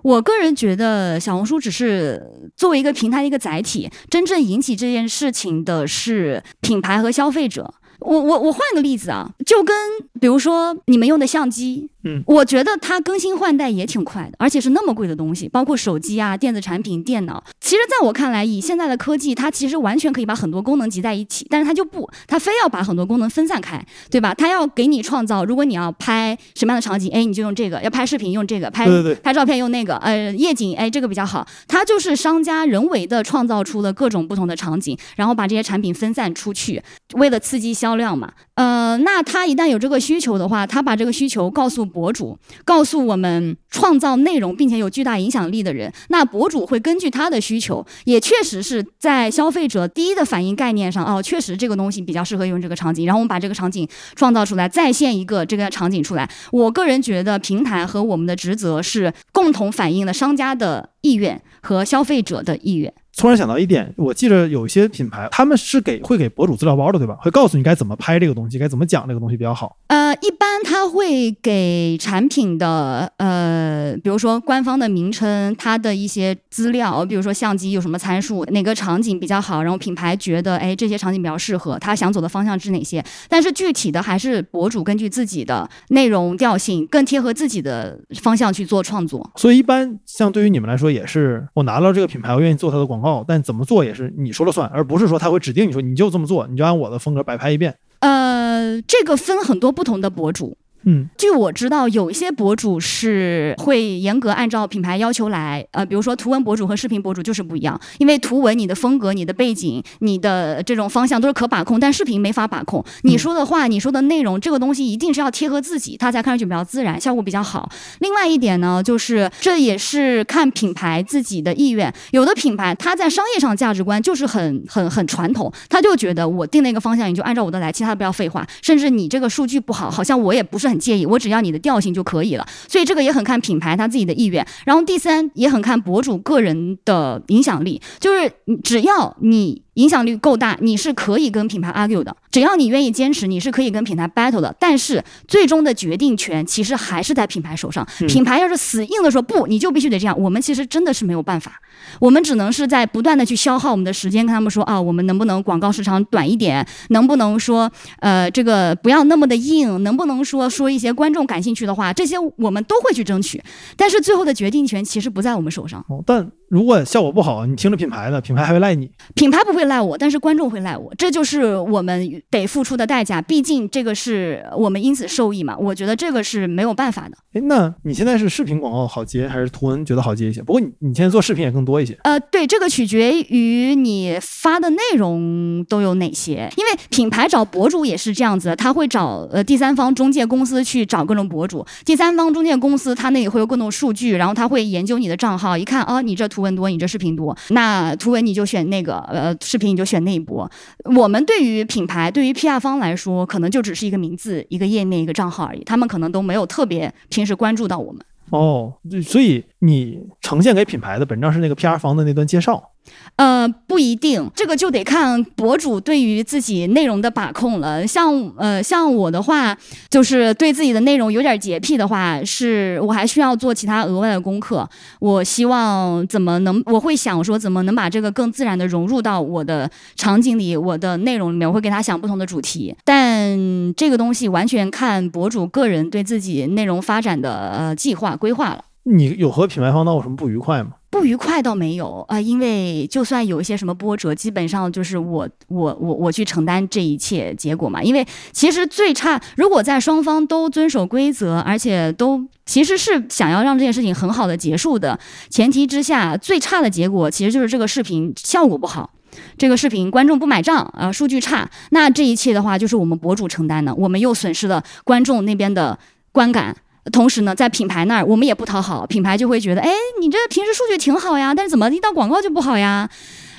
[0.04, 2.22] 我个人觉得小红书只是
[2.56, 7.74] 作为一个平台的一个载体，真正引起这件事情的是品牌和消费者。
[8.00, 9.76] 我我我换个例子啊，就跟
[10.20, 17.44] 比如说你们用的相机，嗯我觉得它更新换代也挺快的，而且是那么贵的东西，包括手机啊、电子产品、电脑。
[17.60, 24.34] 其实，在我看来，以现在的科技，它其实完全可以把很多功能集在一起，但是它就不，它非要把很多功能分散开，对吧？
[24.34, 28.88] 它要给你创造，如果你要拍什么样的场景，哎，你就用这个；要拍视频用这个，拍
[29.24, 31.46] 拍照片用那个，呃，夜景，哎，这个比较好。
[31.68, 36.82] 它就是商家人为的创造出了各种不同的场景，然后把这些产品分散出去，
[37.16, 38.32] 为了刺激销量嘛。
[38.56, 56.30] 呃，那它一旦有这个需求的话，它把这个需求告诉博主，告诉我们创造内容并且有巨大影响力的人，那博主会根据他的需求，也确实是在消费者第一的反应概念上，哦，确实这个东西比较适合用这个场景，然后我们把这个场景创造出来，再现一个这个场景出来。
[56.52, 62.94] 我个人觉得，平台和我们的职责是共同反映了商家的意愿和消费者的意愿。
[63.18, 67.18] 突然想到一点，我记着有一些品牌他们是给会给博主资料包的，对吧？
[67.22, 69.78] 会告诉你该怎么拍这个东西，该怎么讲这个东西比较好。
[69.88, 83.04] 呃，一般他会给产品的呃，比如说官方的名称，它的一些资料，比如说相机有什么参数，哪个场景比较好，然后品牌觉得哎这些场景比较适合，他想走的方向是哪些。
[83.30, 89.32] 但是具体的还是博主根据自己的内容调性，更贴合自己的方向去做创作。
[89.36, 97.78] 所以一般像对于你们来说，也是我拿到这个品牌，我愿意做它的广告，哦但怎么做也是你说了算，而不是说他会指定你说你就这么做，你就按我的风格摆拍一遍。
[98.00, 100.58] 呃，这个分很多不同的博主。
[100.86, 112.86] 嗯，据我知道，有一些博主是会严格按照品牌要求来，呃，比如说图文博主和视频博主就是不一样，因为图文你的风格、你的背景、你的这种方向都是可把控，但视频没法把控。
[113.02, 117.68] 你说的话、你说的内容，这个东西一定是要贴合自己，它才看上去比较自然，效果比较好。
[118.00, 121.92] 另外一点呢，就是这也是看品牌自己的意愿。
[122.12, 128.46] 有的品牌它在商业上价值观就是很很很传统，他就觉得我定了一个方向，你就按照我的来，其他的不要废话。
[128.62, 132.48] 甚至你这个数据不好，好像我也不是很介意，我只要你的调性就可以了。
[132.68, 134.46] 所以这个也很看品牌他自己的意愿。
[134.66, 138.32] 然后第三也很看博主个人的影响力，就是
[138.64, 139.64] 只要你。
[139.76, 142.16] 影响力够大，你是可以跟品牌 argue 的。
[142.36, 144.54] 只要你愿意坚持，你是可以跟品牌 battle 的。
[144.60, 147.88] 但是最终的决定权其实还是在品牌手上。
[148.10, 150.20] 品牌要是死硬的说不，你就必须得这样。
[150.20, 151.54] 我们其实真的是没有办法，
[151.98, 156.68] 我们只能是在不断的去消耗我们的时间，跟他们说啊，我们能不能广告时长短一点？
[156.90, 157.72] 能不能说
[158.02, 159.82] 呃这个不要那么的硬？
[159.84, 161.94] 能不能说说一些观众感兴趣的话？
[161.94, 163.42] 这些我们都会去争取。
[163.78, 165.80] 但是最后的决定权其实不在我们手上。
[165.88, 168.90] 哦，但如果效果不好，你听着品牌的，品牌还会赖你。
[169.16, 173.22] 品牌不会赖我，但是观众会赖我，这就是我们得付出的代价。
[173.22, 177.18] 毕竟这个是我们因此受益嘛，我觉得这个是没有办法的。
[177.34, 180.42] 哎，那你现在是视频广告好接，还是图文觉得好接一些？
[180.42, 181.98] 不过你你现在做视频也更多一些。
[182.04, 186.50] 呃，对，这个取决于你发的内容都有哪些。
[186.58, 191.66] 因为品牌找博主也是这样子，他会找呃第三方中介公司去找各种博主。
[191.84, 200.50] 第三方中介公司他那里会有各种数据，然后他会研究你的账号，一看哦，你这图文多，你这视频多，那图文你就选那个，呃，视频你就选那一波。
[200.96, 208.02] 我们对于品牌，对于 PR 方来说，可能就只是一个名字、一个页面、一个账号而已，他们可能都没有特别平时关注到我们。
[208.32, 212.72] 哦，所以你呈现给品牌的本质上是那个 PR 方的那段介绍。
[213.18, 217.88] 呃，不一定，这个就得看博主对于自己内容的把控了。
[217.88, 219.58] 像呃，像我的话，
[219.90, 224.68] 就是对自己的内容有点洁癖的话，是我还需要做其他额外的功课。
[225.00, 231.48] 我希望怎么能，我会想说怎么能把这个更自然的融入到我的场景里、我的内容里面。
[231.48, 233.38] 我会给他想不同的主题，但
[233.76, 238.66] 这个东西完全看博主个人对自己内容发展的呃计划规划了。
[238.84, 240.72] 你有和品牌方闹过什么不愉快吗？
[240.96, 247.84] 不愉快倒没有啊，因为就算有一些什么波折，基本上就是我我我我去承担这一切结果嘛。
[247.84, 254.98] 因为其实最差，如果在双方都遵守规则，而且都其实是想要让这件事情很好的结束的
[255.30, 258.90] 前提之下，最差的结果其实就是这个视频效果不好，
[259.38, 261.52] 这个视频观众不买账啊，数据差。
[261.72, 265.78] 那这一切的话，就是我们博主承担的，我们又损失了观众那边的
[266.14, 266.56] 观感。
[266.92, 269.70] 同时呢，在品牌那儿，我们也不讨好，品牌就会觉得，哎，
[270.00, 272.90] 你这平时数据挺好呀，但是怎么一到广告就不好呀？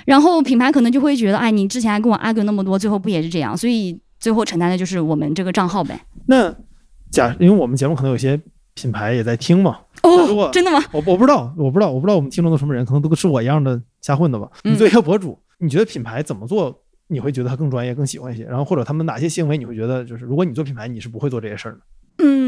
[0.05, 3.57] 然后品牌可能就会觉得，哎，你之前还跟我 argue 那么多，最后不也是这样？
[3.57, 6.01] 所以最后承担的就是我们这个账号呗。
[6.27, 6.55] 那
[7.11, 8.41] 假，因为我们节目可能有些
[8.75, 9.79] 品牌也在听嘛。
[10.03, 10.83] 哦，真的吗？
[10.93, 14.49] 我我不知道，我不知道，我不知道我们听众都什么人，可能都是我一样的瞎混的吧。
[14.63, 18.45] 你作为一个博主，你觉得品牌怎么做，你会觉得他更专业、更喜欢一些？
[18.45, 21.81] 然后或者他们哪些行为，你会觉得就是，如果你做品牌，你是不会做这些事儿的？
[22.19, 22.46] 嗯，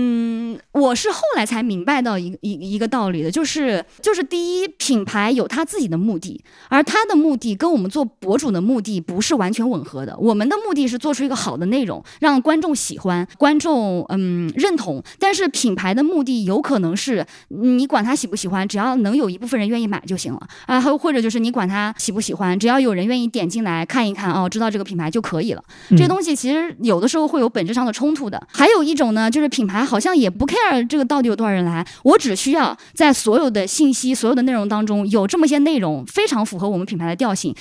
[0.73, 10.17] 我是后来才明白到一个一一个道理的，就是就是第一，品牌有他自己的目的，而他的目的跟我们做博主的目的不是完全吻合的。
[10.19, 15.03] 我们的目的是做出一个好的内容，让观众喜欢，观众嗯认同。
[15.19, 25.65] 但是品牌的目的有可能是你管他喜不喜欢，只要能有一部分人愿意买就行了啊，还或者就是你管他喜不喜欢，只要有人愿意点进来看一看哦，知道这个品牌就可以了。
[25.97, 28.41] 这东西其实有的时候会有本质上的冲突的。
[28.53, 29.49] 还有一种呢，就是。
[29.49, 37.55] 品牌好像也不 care 这个到底有多少人来，我只需要在所有的信息、所有的内容当中有这么些内容，非常符合我们品牌的调性。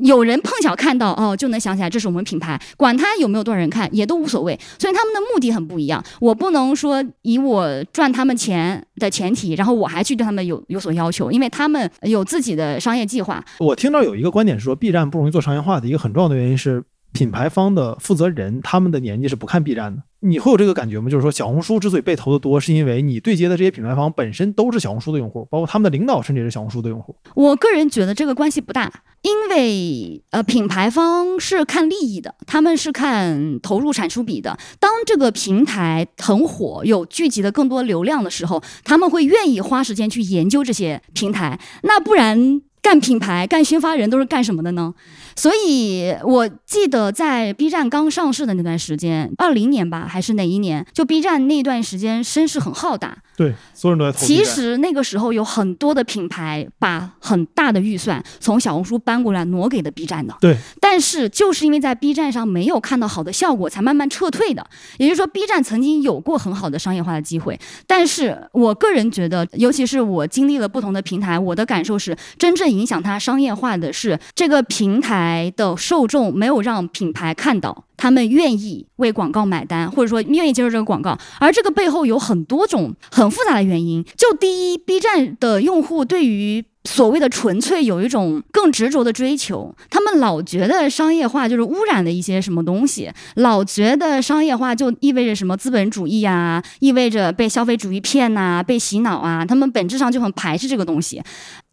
[0.00, 4.58] 有人碰巧看到哦，就能想起来这是我们品牌，管他有没有多少人看，也都无所谓。
[4.78, 6.02] 所以他们的目的很不一样。
[6.20, 13.44] 我不能说以我赚他们钱的前提，然后我还去对他们有有所要求，因为他们有自己的商业计划。
[13.58, 16.82] 我听到有一个观点是说，B 站不容易做商业化的一个很重要的原因是。
[17.14, 20.02] 品牌方的负责人，他们的年纪是不看 B 站的。
[20.24, 21.10] 你会有这个感觉吗？
[21.10, 27.14] 就是说，小红书之所以被投的多，是因为你对接的这些品牌方本身都是小红书的用户，包括他们的领导甚至是小红书的用户。
[27.34, 34.56] 我个人觉得这个关系不大，因为呃，品牌方是看利益的，他们是看投入产出比的。
[34.78, 41.58] 当这个平台很火，有聚集的更多流量的时候，他们会愿意花时间去研究这些平台。
[41.82, 42.62] 那不然。
[42.82, 44.92] 干品牌、干宣发人都是干什么的呢？
[45.36, 50.84] 所以我记得在 B 站刚上市的那段时间，二零年吧，还是哪一年？
[50.92, 54.44] 就 B 站那段时间声势很浩大，对，所有人都在投其。
[54.44, 60.36] 实那个时候有很多的品牌把很大的预算从小红书搬过来挪给了 B 站的。
[60.40, 64.66] 对，但是就是因为在 B 站上没有看到好的效果，才慢慢撤退的。
[64.98, 77.84] 也就是说，B 站曾经有过很好的商业化的机会，但是我个人觉得，尤其是我经历了不同的平台，我的感受是，真正影响它商业化的是这个平台的受众没有让品牌看到。
[78.02, 84.04] 他们愿意为广告买单，或者说愿意接受这个广告，而这个背后有很多种很复杂的原因。
[84.16, 101.22] 就第一，B 站的用户对于所谓的纯粹有一种更执着的追求，他们老觉得商业化就是污染了一些什么东西，老觉得商业化就意味着什么资本主义啊，意味着被消费主义骗呐、被洗脑啊，他们本质上就很排斥这个东西。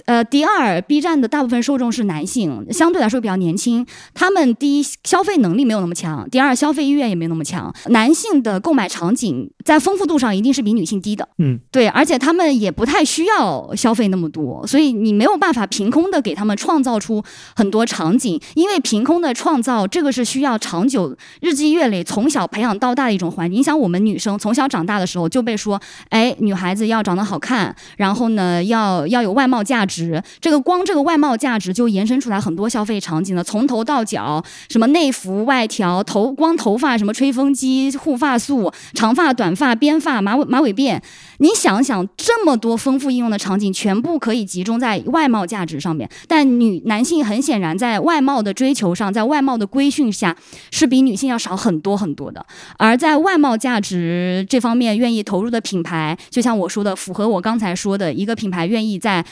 [0.10, 3.86] 呃，第二，B 站的大部分受众是男性，相对来说比较年轻，
[4.16, 7.72] 他们第一消费能力没有那么强，第二消费意愿也没有那么强。
[7.89, 17.24] 男性的购买场景在丰富度上一定是比女性低的，嗯，对，而且他们也不太需要消费那么多，所以你没有办法凭空的给他们创造出
[17.55, 23.60] 很多场景，因为凭空的创造这个是需要长久、日积月累、从小培养到大的一种环境。
[23.60, 25.80] 你想，我们女生从小长大的时候就被说，
[26.10, 29.99] 哎，女孩子要长得好看，然后呢，要要有外貌价值。
[30.00, 41.02] 值这个光这个外貌价值就延伸出来很多消费场景了，从头到脚，什么内服外调，头光头发什么吹风机、护发素，长发短发、编发、马尾马尾辫。
[41.39, 46.10] 你想想，这么多丰富应用的场景，全部可以集中在外貌价值上面。
[46.28, 50.36] 但女男性很显然在外貌的追求上，在外貌的规训下，
[50.72, 52.45] 是比女性要少很多很多的。
[52.78, 59.26] 而在外貌价值这方面，愿意投入的品牌，就像我说的，符合我刚才说的一个品牌愿意在。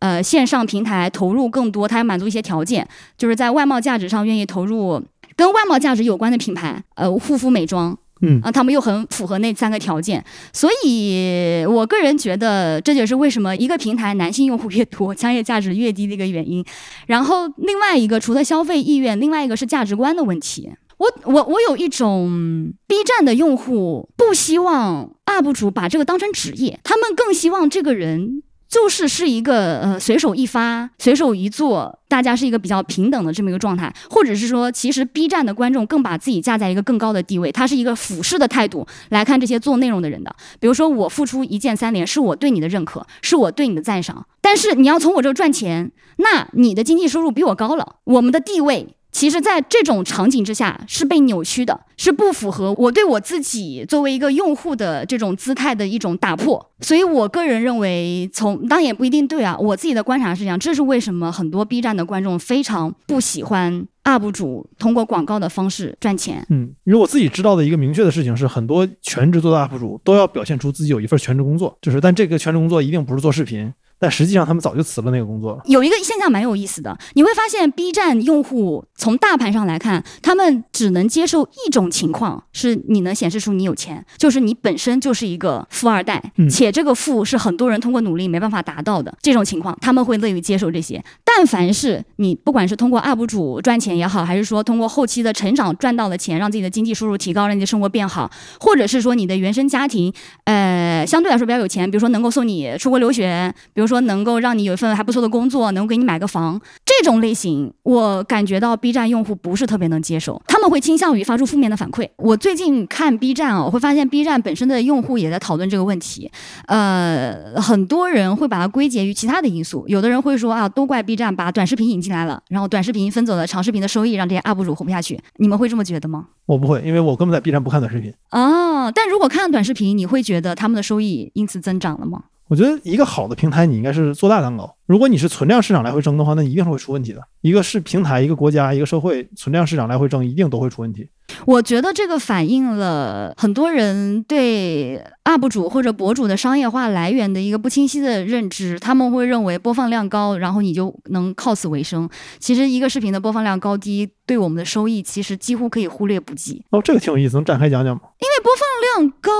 [0.00, 2.86] 呃，线上平台投入更多，它要满足一些条件，
[3.16, 5.00] 就是在外貌价值上愿意投入
[5.36, 16.64] 跟外貌价值有关的品牌，呃，护肤美妆，嗯啊，他们又很符合那三个条件，所以我个人觉得这就是为什么一个平台男性用户越多，商业价值越低的一个原因。
[17.06, 20.70] 然后另外一个，除了消费意愿，另外一个是价值观的问题。
[20.96, 28.42] 我我我有一种 B 站的用户不希望 UP 主把这个当成职业，他们更希望这个人。
[28.70, 40.32] 就是是一个呃随手一发、随手一做，大家是一个比较平等的这么一个状态，或者是说，其实 B 站的观众更把自己架在一个更高的地位，他是一个俯视的态度来看这些做内容的人的。
[40.60, 48.94] 比如说，我付出一键三连，是我对你的认可，是我对你的赞赏，但是你要从我这赚钱，那你的经济收入比我高了，我们的地位。
[49.12, 56.70] 其实，在这种场景之下是被扭曲的，是不符合我对我自己作为一个用户的这种姿态的一种打破。
[56.80, 60.58] 所以我个人认为，从当然也不一定对啊，我自己的观察是这样。
[60.58, 66.46] 这是为什么很多 B 站的观众非常不喜欢 UP 主通过广告的方式赚钱。
[66.48, 73.72] 嗯，因为我自己知道的一个明确的事情是，很多全职做的 UP 主都要表现出自己有一份全职工作，就是但这个全职工作一定不是做视频。
[74.00, 75.60] 但实际上，他们早就辞了那个工作了。
[75.66, 91.02] 有一个现象蛮有意思的，你会发现 B 站用户从大盘上来看，他们只能接受一种情况，是你能显示出你有钱，就是你本身就是一个富二代，嗯且这个富是很多人通过努力没办法达到的这种情况，他们会乐于接受这些。
[91.22, 100.10] 但凡是你不管是通过 UP 主赚钱也好，还是说通过后期的成长赚到了钱，让自己的经济收入提高，让你的生活变好，或者是说你的原生家庭，
[100.44, 112.08] 呃，相对来说比较有钱，比如说能够送你出国留学，比如说能够让你有一份还不错的工作，能够给你买个房，这种类型，我感觉到 B 站用户不是特别能接受，他们会倾向于发出负面的反馈。
[112.16, 116.30] 我最近看 B 站哦，我会发现 B 站本身的用户也在讨论这个问题，
[116.66, 125.20] 呃，很多人会把它归结于其他的因素，有的人会说啊，都怪 B 站把短视频引进来了，然后短视频分走了长视频的收益，让这些 UP 主活不下去。
[125.38, 126.26] 你们会这么觉得吗？
[126.46, 128.12] 我不会，因为我根本在 B 站不看短视频。
[128.30, 132.24] 哦，但如果看了短视频，你会觉得他们的收益因此增长了吗？
[132.50, 134.76] 我觉得一个好的平台，你应该是做大蛋糕。
[134.90, 137.22] 如果你是存量市场来回争的话，那一定是会出问题的。
[137.42, 141.08] 一个是平台，一个国家，一个社会，存量市场来回争，一定都会出问题。
[141.46, 148.80] 我觉得这个反映了很多人对 UP 主或者博主的商业化来源的一个不清晰的认知。
[148.80, 152.10] 他们会认为播放量高，然后你就能靠此为生。
[152.40, 156.64] 其实一个视频的播放量高低对我们的收益其实几乎可以忽略不计。
[156.70, 158.02] 哦，这个挺有意思，能展开讲讲吗？
[158.18, 159.30] 因为播放量高，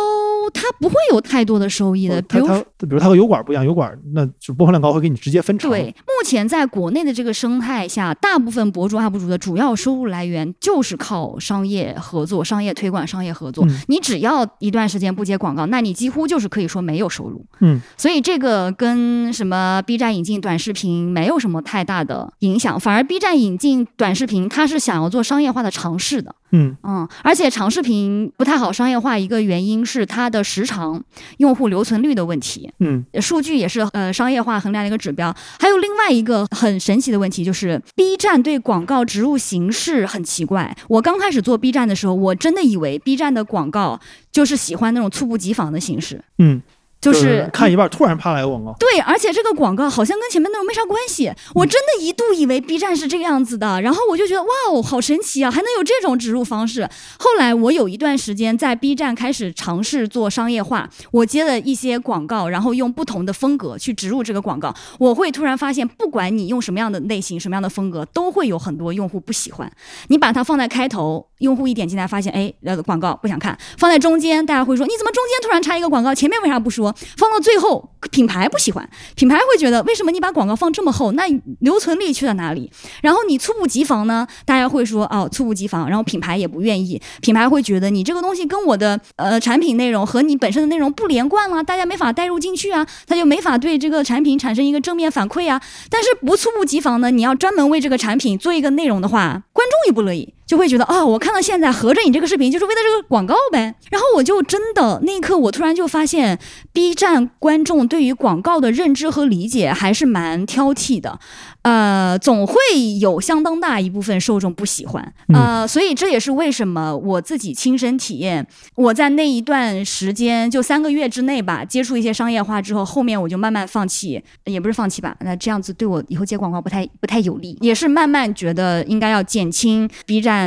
[0.54, 2.22] 它不会有太多的收益的。
[2.22, 5.70] 比如它它，比如它和油管不一样，油管那就播放量高会给你直接分成。
[5.70, 13.64] 对，目前在国内的这个生态下，大部分博主 UP 主的主要收入来源就是靠商业合作、商业推广、商业合作。
[13.66, 17.44] 嗯你只要一段时间不接广告，那你几乎就是可以说没有收入。
[17.60, 26.34] 嗯，所以这个跟什么 B 站引进短视频没有什么太大的影响，反而 B 站引进短视频，它是想要做商业化的尝试的。
[26.52, 31.00] 嗯嗯，而且长视频不太好商业化，一个原因是它的时长、
[31.38, 32.68] 用户留存率的问题。
[32.80, 35.29] 嗯，数据也是呃商业化衡量的一个指标。
[35.58, 40.76] 还有另外一个很神奇的问题，就是 B 站对广告植入形式很奇怪。
[40.88, 44.00] 我刚开始做 B 站的时候，我真的以为 B 站的广告
[44.32, 46.22] 就是喜欢那种猝不及防的形式。
[46.38, 46.62] 嗯。
[47.00, 48.74] 就是看一半，突然啪来个广告。
[48.78, 51.32] 对，而且这个广告好像跟前面内容没啥关系。
[51.54, 56.88] 我真的一度以为 B 站是这个样子的，然后我就觉得哇哦，好神奇啊，还能有这种植入方式。
[57.18, 64.74] 后来我有一段时间在 B 站开始尝试做商业化，我接了一些广告，然后用不同的风格去植入这个广告。
[64.98, 69.70] 我会突然发现，不管你用什么样的类型、什么样的风格，都会有很多用户不喜欢。
[70.08, 76.89] 你把它放在开头，用户一点进来发现，哎，呃，广告不想看；放在中间，大家会说你怎么中间突然插一个广告，前面为啥不说？
[77.16, 81.12] 放到最后，品牌不喜欢，品牌会觉得为什么你把广告放这么厚？
[81.12, 81.24] 那
[81.60, 82.70] 留存率去了哪里？
[83.02, 84.26] 然后你猝不及防呢？
[84.44, 95.60] 大家会说哦，猝不及防，然后品牌也不愿意，品牌会觉得你这个东西跟我的呃产品内容和你本身的内容不连贯了，大家没法带入进去啊，他就没法对这个产品产生一个正面反馈啊。
[95.88, 100.34] 但是不猝不及防呢，你要专门为这个产品做一个内容的话，观众也不乐意。
[100.50, 103.72] 就会觉得哦，我看到现在合着你这个视频就是为了这个广告呗。
[103.88, 106.36] 然后我就真的那一刻，我突然就发现
[106.72, 111.20] ，B 站观众对于广告的认知和理解还是蛮挑剔的。
[111.62, 112.54] 呃，总会
[113.00, 118.44] 有相当大一部分受众不喜欢，呃，所以这也是为什么我自己亲身体验，
[118.74, 130.39] 我在那一段时间就三个月之内吧，接触一些商业化之后，后面我就慢慢放弃，也不是放弃吧，那这样子对我以后接广告不太不太有利，也是慢慢觉得应该要减轻 B 站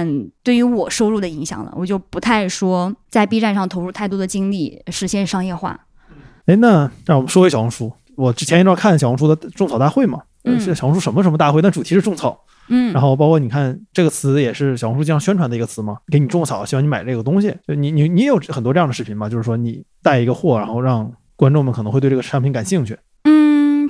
[0.44, 5.80] 对于我收入的影响了，我就不太说在 B 站上投入太多的精力实现商业化。
[6.46, 10.22] 哎，那让我们说回小红书，我之前一段看小红书的种草大会嘛。
[10.60, 12.38] 是小红书什么什么大会，但主题是种草。
[12.68, 17.56] 嗯，然后包括你看这个词也是小红书经常宣传的一个词嘛，给你种草，希望你买这个东西。
[17.66, 19.30] 就你你你有很多这样的视频嘛？
[19.30, 22.98] 就是说你带一个货，然后让观众们可能会对这个产品感兴趣。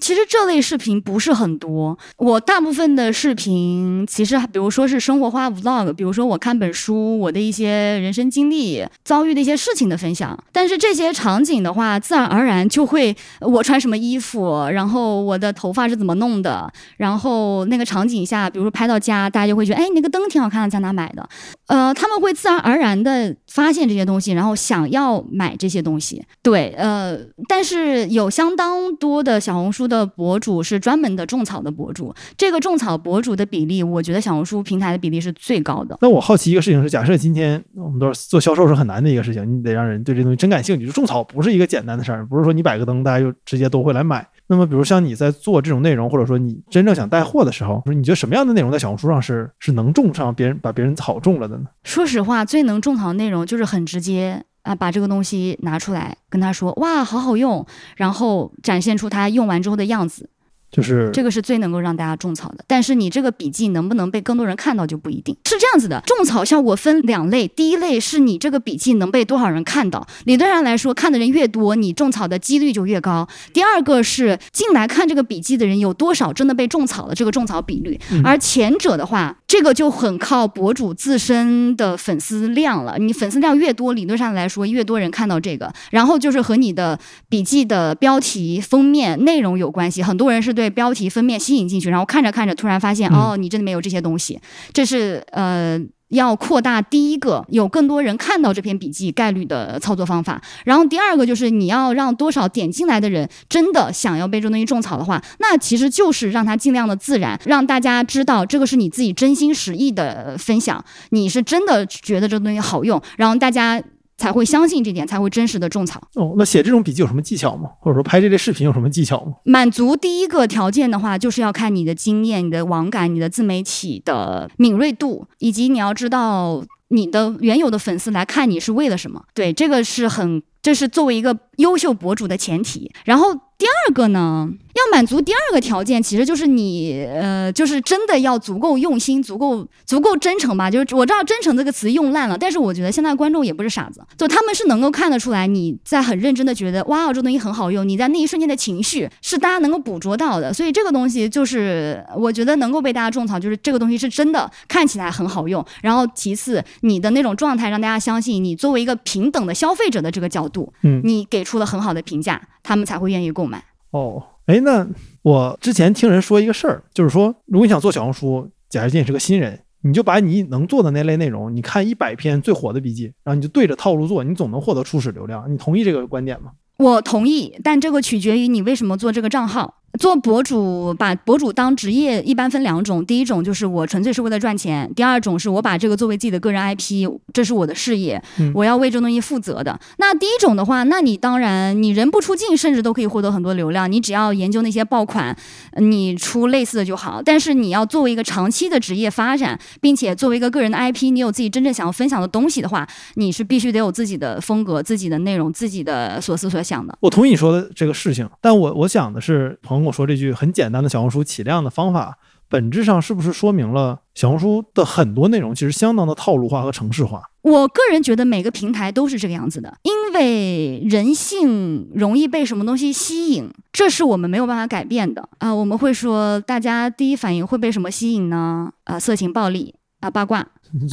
[0.03, 10.37] 其实这类视频不是很多，我大部分的视频其实比如说是生活化 vlog，比如说我看本书，我的一些人生经历、遭遇的一些事情的分享。
[10.51, 21.25] 但是这些场景的话，自然而然就会我穿什么衣服，然后我的头发是怎么弄的，然后那个场景下，比如说拍到家，大家就会觉得，哎，那个灯挺好看的，在哪买的？
[21.67, 26.21] 呃，他们会自然而然的发现这些东西，然后想要买这些东西。
[26.41, 35.97] 对，呃，但是有相当多的小红书博主是专门的种草的博主，这个种草博主的比例，我觉得小红书平台的比例是最高的。
[36.01, 40.85] 那我好奇一个事情是，假设今天我们都是做销售是很难的一个事情，你得让人对这东西真感兴趣。
[40.85, 44.27] 就种草不是一个简单的事儿，不是说你摆个灯，大家就直接都会来买。
[44.47, 51.63] 那么，比如像你在做这种内容，或者说你真正想带货的时候，说你觉得什么样的内容在小红书上是是能种上别人把别人草种了的呢？
[51.83, 60.29] 说实话，最能种草的内容就是很直接啊，把这个东西拿出来跟他说，哇，好好用，然后展现出他用完之后的样子。
[60.71, 66.01] 就是这个是最能够让大家种草的，但是你这个笔记能不能被更多人看到就不一定是这样子的。
[66.07, 73.27] 种草效果分两类，第一类是你这个笔记能被多少人看到，理论上来说看的人越多，你种草的几率就越高。
[73.53, 77.99] 第二个是进来看这个笔记的人有多少真的被种草了，这个种草比率。
[78.23, 82.97] 而前者的话，这个就很靠博主自身的粉丝量了。
[82.97, 86.99] 你粉丝量越多，理论上来说越多人看到这个，然后就是和你的
[87.29, 90.01] 笔记的标题、封面内容有关系。
[90.01, 90.67] 很多人是对。
[90.71, 94.39] 标题封面吸引进去，然后看着看着，突然发现哦，你这里面有这些东西。
[94.73, 95.79] 这是呃，
[96.13, 100.41] 要扩大第一个有更多人看到这篇笔记概率的操作方法。
[100.63, 113.81] 然后第二个就是你要让多少点进来的人真的想要被这东西种草的话，那其实就是让它尽量的自然，让大家知道这个是你自己真心实意的分享，你是真的觉得这东西好用，然后大家。
[114.17, 116.01] 才会相信这点，才会真实的种草。
[116.15, 117.69] 哦，那写这种笔记有什么技巧吗？
[117.79, 119.33] 或者说拍这类视频有什么技巧吗？
[119.43, 129.23] 满足第一个条件的话，就是要看你的经验、你的网感、你的自媒体的敏锐度，以及你要知道你的原有的粉丝来看你是为了什么。
[129.33, 132.91] 对，这个是很，这是作为一个优秀博主的前提。
[133.05, 134.49] 然后第二个呢？
[134.73, 140.69] 要满足第二个条件，其实就是你，呃，就是真的要足够用心，足够足够真诚吧。
[140.69, 147.87] 就是我知道“真诚”这个词用烂了，但是我觉得现在观众也不是傻子，就他们是能够看得出来你在很认真的觉得，哇，这东西很好用。
[147.87, 155.63] 你在那一瞬间的情绪是大家能够捕捉到的，所以这个东西就是我觉得能够被大家种草，就是这个东西是真的看起来很好用。
[155.83, 163.63] 然后其次，你的那种状态让大家相信你作为一个平等的消费者的这个角度，嗯，你给出了很好的评价，他们才会愿意购买。
[163.91, 164.23] 哦。
[164.45, 164.85] 哎，那
[165.21, 175.49] 我之前听人说一个事儿，就是说，如果你想做小红书，假如你是个新人，你就把你能做的那类内容，你看一百篇最火的笔记，然后你就对着套路做，你总能获得初始流量。
[175.51, 176.51] 你同意这个观点吗？
[176.77, 179.82] 我同意，但这个取决于你为什么做这个账号。
[179.99, 183.05] 做博主，把博主当职业，一般分两种。
[183.05, 188.21] 第一种就是我纯粹是为了赚钱；第二种是我把这个作为自己的个人 IP，这是我的事业，
[188.55, 189.79] 我要为这东西负责的。
[189.97, 193.91] 那第一种的话，那你当然你人不出镜，甚至都可以获得很多流量。
[193.91, 195.35] 你只要研究那些爆款，
[195.77, 197.21] 你出类似的就好。
[197.23, 206.97] 但是你要作为一个长期的职业发展，并且作为一个个人的 IP，你有自己真正想要分享的东西的话，你是必须得有自己的风格、自己的内容、自己的所思所想的。
[206.99, 209.87] 我同意你说的这个事情，但我我想的是，朋友。
[209.87, 212.17] 我说这句很简单的小红书起量的方法，
[212.49, 217.21] 本质上是不是说明了小红书的很多内容其实相当的套路化和程式化？
[217.41, 225.53] 我个人觉得每个平台都是这个样子的，因为人性容易被什么东西吸引，这是我们没有办法改变的啊。
[225.53, 228.71] 我们会说，大家第一反应会被什么吸引呢？
[228.85, 230.47] 啊，色情、暴力啊，八卦。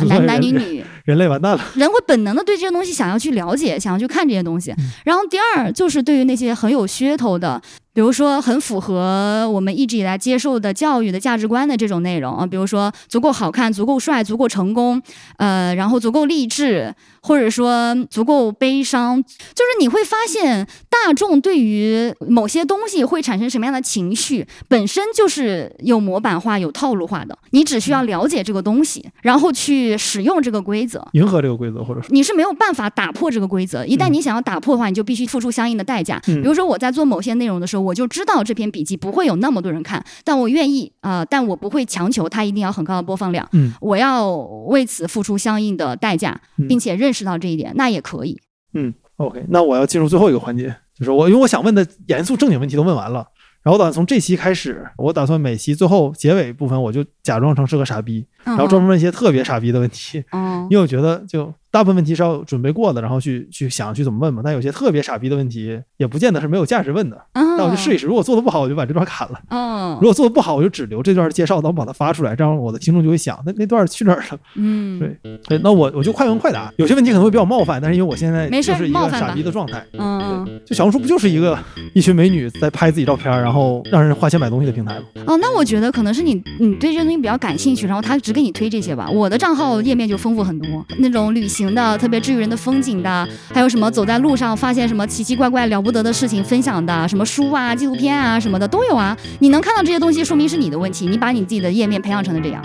[0.09, 1.65] 男男女女，人类完蛋了。
[1.75, 4.75] 人会本能的对这些东西想要去了解，想要去看这些东西。
[5.07, 7.59] 然后第二就是对于那些很有噱头的，
[7.93, 15.01] 比如说很符合我们一直以来接受的教育的价值观的这种内容啊，比如说足够好看、足够帅、足够成功，
[15.39, 16.95] 呃，然后足够励志。
[17.23, 27.37] 或者说足够悲伤，就是你会发现大众对于某些东西会产生什么样的情绪，本身就是有模板化、有套路化的。
[27.51, 33.85] 你只需要了解这个东西，然后去使用这个规则，迎合这个规则，或者说你是没有办法打破这个规则。
[33.85, 36.19] 一旦你想要打破的话，你就必须付出相应的代价。
[36.25, 43.49] 比如说我在做某些内容的时候，我就知道这篇笔记不会有那么多人看，但我愿意啊，但我不会强求它一定要很高的播放量。
[43.53, 44.29] 嗯，我要
[44.67, 47.11] 为此付出相应的代价，并且认。
[47.13, 48.41] 识到这一点，那也可以。
[48.73, 53.27] 嗯，OK，那我要进入最后一个环节，就是我因为我想问的严肃正经问题都问完了，
[53.65, 60.23] 然后我打算从这期开始，我打算每期最后结尾部分，我就假装成是个傻逼，然后专门问一些特别傻逼的问题。
[60.31, 61.53] 嗯，因为我觉得就。
[61.71, 64.43] 大部分问题是要准备过的，然后去去想去怎么问嘛。
[64.45, 67.17] 但有些特别傻逼的问题，也不见得是没有价值问的。
[67.35, 69.41] 那我就试一试，如果做的不好，我就把这段砍了。
[69.51, 74.39] 嗯，如果做的不好，我就只留这段介绍，等我把它发出来，这样我的听众就会想，那那段去哪儿了？
[74.57, 75.59] 嗯，对对。
[75.63, 79.85] 那我我就快问快答，有些问题可能会比较冒犯，但是因为我现在就是一个傻逼的状态。
[79.93, 81.57] 嗯，就小红书不就是一个
[81.95, 85.05] 一群美女在拍自己照片，然后让人花钱买东西的平台吗？
[85.27, 89.09] 哦，那我觉得可能是你你对这些东西比较感兴趣，然后他只给你推这些吧。
[89.09, 91.60] 我的账号页面就丰富很多，那种旅行。
[91.61, 99.17] 行的特别治愈人的风景的，还有什么走在路上发现什么奇奇怪怪了不得的事情分享的，什么书啊、纪录片啊什么的都有啊。
[99.41, 102.63] 你能看到这些东西，说明是你的问题，你把你自己的页面培养成了这样，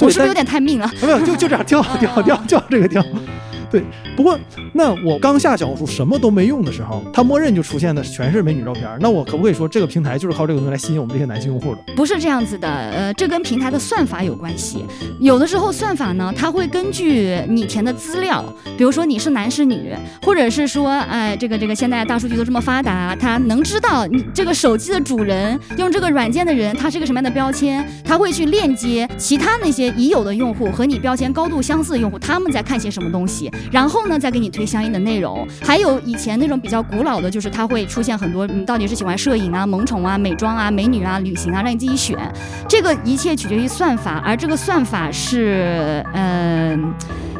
[0.00, 0.90] 我是不是有点太命了？
[1.02, 3.08] 没有，就就这样，挺好，挺好，挺好，就这个挺好。
[3.72, 3.82] 对，
[4.14, 4.38] 不过
[4.74, 8.86] 那我刚下小红书什么都没用的时候，它默认就出现的全是美女照片。
[9.00, 11.80] 那我可不可以说这个平台就是靠这个东西来吸引我们这些男性用户的？
[11.96, 14.84] 不是这样子的，呃，这跟平台的算法有关系。
[15.18, 18.44] 有的时候算法呢，它会根据你填的资料，
[18.76, 33.50] 比如说你是男是女，或者是说，哎，这个这个现在大数据都这么发达，它能知道你这个手机的主人用这个软件的人，他是一个什么样的标签，他会去链接其他那些已有的用户和你标签高度相似的用户，他们在看些什么东西。
[33.70, 35.46] 然后呢，再给你推相应的内容。
[35.62, 42.18] 还有以前那种比较古老的，就是它会出现很多，你到底是喜欢摄影啊、萌宠啊、美妆啊、美女啊、旅行啊，让你自己选。
[42.68, 46.92] 这个一切取决于算法，而这个算法是，嗯。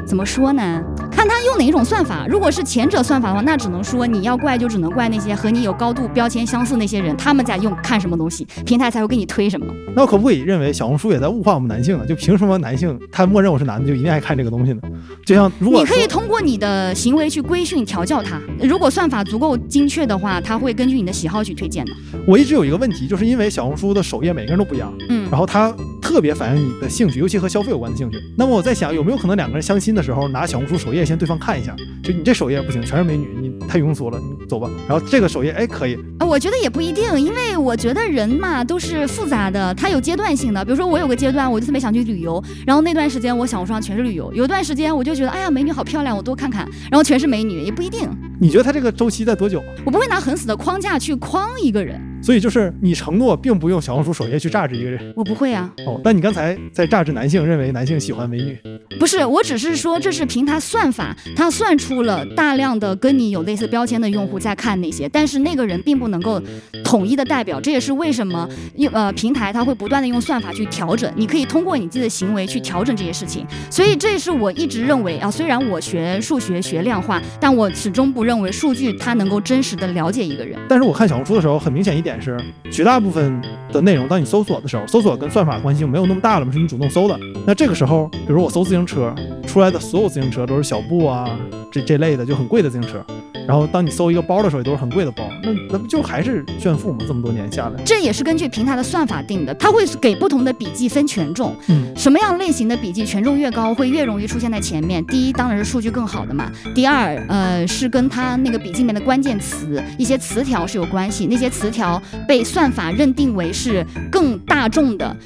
[0.05, 0.83] 怎么说呢？
[1.11, 2.27] 看他用哪一种算法。
[2.29, 9.65] 如果是前者算法的话，那只能说你要怪就只能怪那些和你有高度标签相似那些人，他们在用看什么东西，平台才会给你推什么。
[9.95, 12.05] 那我可不可以认为小红书也在物化我们男性呢？
[12.05, 14.83] 就凭什么男性他默认我是男的就一定爱看这个东西呢？
[15.25, 21.93] 就像如果你可以通过你的行为去规训调教它，如果算法足够精确的话，它会根据你的喜好去推荐的。
[22.27, 28.19] 我一直有一个问题，就是因为小红书的首页每个人都不一样，嗯，然后它特别反映你的兴趣，尤其和消费有关的兴趣。
[28.37, 34.69] 那么我在想，有没有可能两个人相亲的时候拿小红书首页先对方看一下，就你这首页不行，全是美女，你太庸俗了，你走吧。
[34.89, 40.63] 然后这个首页哎可以，我觉得也不一定，因为我觉得人嘛都是复杂的，它有阶段性的。
[40.65, 48.09] 比如说我有个阶段我就特别想去旅游，然后那段时间我小红书上全是旅游；有段时间我就觉得哎呀美女好漂亮，我多看看，然后全是美女，也不一定。
[48.41, 49.63] 你觉得它这个周期在多久？
[49.85, 52.01] 我不会拿很死的框架去框一个人。
[52.23, 55.71] 所以就是你承诺并不用小红书首页去榨汁一个人，我不会啊。
[55.87, 58.57] 哦，但你刚才在榨汁男性，认为男性喜欢美女，
[59.01, 66.41] 不是，我只是说这是平台算法，它算出了大量的跟你有类似标签的用户在看那些，但是那个人并不能够
[66.85, 73.45] 统一的代表，这也是为什么用呃平台它会不断的用算法去调整，你可以通过你自己的行为去调整这些事情。
[73.69, 80.57] 所以这也是我一直认为啊，虽然我学数学学量化，但我始终不认为数据它能够真实的了解一个人。
[80.69, 82.12] 但是我看小红书的时候，很明显一点。
[82.13, 82.37] 点是，
[82.71, 83.41] 绝大部分
[83.73, 87.19] 的内容，当你搜索的时候，搜索跟算法关系就没有那么大了嘛，是你主动搜的。
[87.47, 89.15] 那这个时候，比如我搜自行车，
[89.47, 91.29] 出来的所有自行车都是小布啊，
[91.71, 93.05] 这这类的就很贵的自行车。
[93.45, 97.01] 然后当你搜一个包的时候，也都是很贵的包，那那不就还是炫富吗？
[97.09, 105.05] 这么多年下来，这也是根据平台的算法定的，它会给不同的笔记分权重，嗯，什么样类型的笔记权重越高，会越容易出现在前面。
[105.07, 106.53] 第一，当然是数据更好的嘛。
[106.73, 115.17] 第二，呃，是跟它那个笔记里面的关键词、一些词条是有关系，那些词条被算法认定为是更大众的。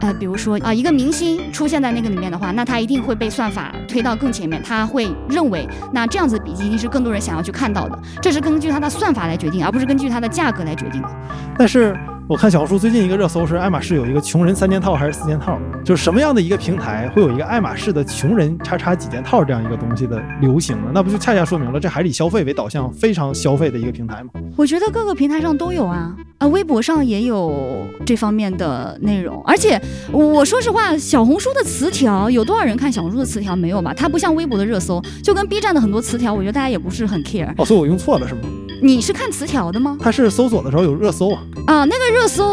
[0.00, 11.08] 呃，比如说啊，一个明星出现在那个里面的话，那他一定会被算法推到更前面，他会认为那这样子的笔记一定是更多人想要去看到的，这是根据他的算法来决定，而不是根据他的价格来决定的。
[11.56, 11.96] 但是
[12.32, 20.90] 我看小红书最近一个热搜是爱马仕有一个穷人三件套还是四件套，就是什么样的一个平台会有一个爱马仕的穷人叉叉几件套这样一个东西的流行呢？
[20.94, 24.30] 那不就恰恰说明了这还是以消费为导向，非常消费的一个平台吗？
[24.56, 29.78] 我觉得各个平台上都有啊，啊，微博上也有这方面的内容，而且
[30.10, 33.92] 我说实话，小红书的词条有多少人看小红书的词条没有吧？
[33.92, 37.52] 它不像微博的热搜，就跟 B 站的很多词条，我觉得大家也不是很 care。
[37.58, 38.40] 哦，所以我用错了是吗？
[38.82, 39.96] 你是看词条的吗？
[40.00, 41.42] 它是搜索的时候有热搜啊。
[41.68, 42.44] 啊，那个热搜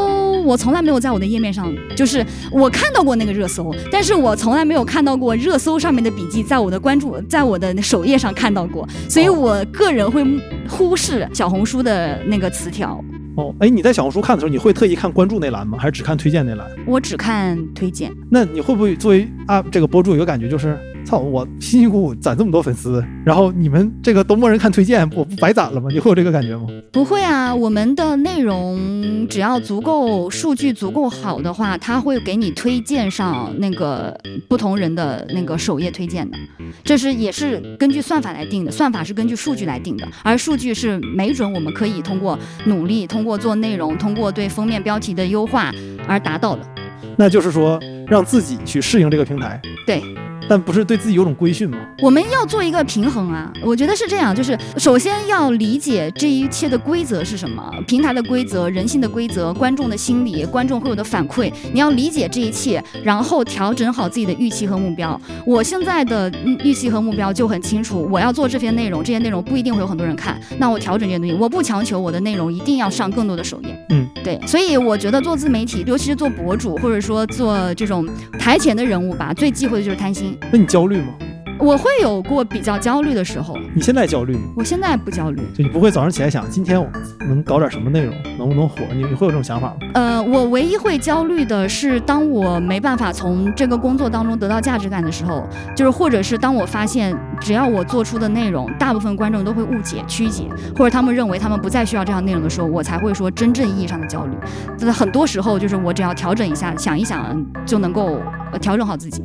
[0.44, 10.24] 我从来没有在我的页面上，就是我看到过那个热搜，但是我从来没有看到过热搜上面的笔记在我的关注，在我的首页上看到过，所以我个人会
[10.70, 13.04] 忽视小红书的那个词条。
[13.36, 15.80] 哦，哎，你在小红书看的时候，你会特意看关注那栏吗？
[15.80, 16.68] 还是只看推荐那栏？
[16.86, 18.12] 我只看推荐。
[18.30, 20.78] 那你会不会作为啊这个博主有个感觉就是，
[21.10, 25.90] 操，我辛辛苦苦攒这么多粉丝，然后你们这个都默认看推荐，我不白攒了吗？
[25.92, 26.68] 你会有这个感觉吗？
[26.92, 34.16] 不会啊，我们的内容只要足够数据足够好的话，它会给你推荐上那个
[34.48, 36.38] 不同人的那个首页推荐的，
[36.84, 45.72] 这是也是根据算法来定的，算法是根据数据来定的，而数据是没准我们可以通过努力，通过做内容，通过对封面标题的优化
[46.08, 46.62] 而达到的。
[47.18, 50.04] 那就是说，让自己去适应这个平台，对。
[50.50, 51.78] 但不是对自己有种规训吗？
[52.02, 53.54] 我们要做一个平衡啊！
[53.64, 65.20] 我觉得是这样，就是首先要理解这一切的规则是什么，平台的规则、人性的规则、观众的心理、观众会有的反馈，你要理解这一切，然后调整好自己的预期和目标。
[65.46, 66.32] 我现在的
[66.64, 73.86] 预期和目标就很清楚，我要做这篇内容，这些内容不一定会有很多人看，那我调整这些东西，我不强求我的内容一定要上更多的首页。
[73.90, 78.08] 嗯，对，所以我觉得做自媒体，尤其是做博主，或者说做这种
[78.40, 80.38] 台前的人物吧，最忌讳的就是贪心。
[80.52, 81.14] 那你焦虑吗？
[81.62, 83.54] 我会有过比较焦虑的时候。
[83.76, 84.44] 你现在焦虑吗？
[84.56, 85.42] 我现在不焦虑。
[85.54, 86.90] 就你不会早上起来想，今天我
[87.28, 88.78] 能搞点什么内容，能不能火？
[88.94, 89.76] 你你会有这种想法吗？
[89.94, 104.38] 呃，我唯一会焦虑的是，当我没办法从这个工作当中得到价值感的时候，就是或者是当我发现，只要我做出的内容，大部分观众都会误解、曲解，或者他们认为他们不再需要这样内容的时候，我才会说真正意义上的焦虑。
[104.78, 108.22] 就是很多时候，就是我只要调整一下，想一想，就能够
[108.58, 109.24] 调整好自己。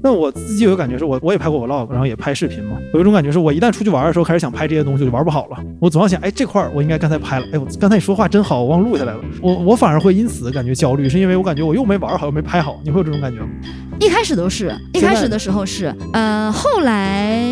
[0.00, 5.56] 那我自己有个感觉是我我也拍过 vlog，然后也拍视频嘛，有一种感觉是我一旦出去玩的时候开始想拍这些东西，就玩不好了。
[5.80, 9.20] 我总要想，哎，这块儿我应该刚才拍了，哎，我刚才你说话真好，我忘录下来了。
[9.42, 12.78] 我我反而会因此感觉焦虑，是因为我感觉我又没玩好，又没拍好。
[12.84, 13.48] 你会有这种感觉吗？
[14.00, 17.44] 一开始都是，一开始的时候是，呃，后来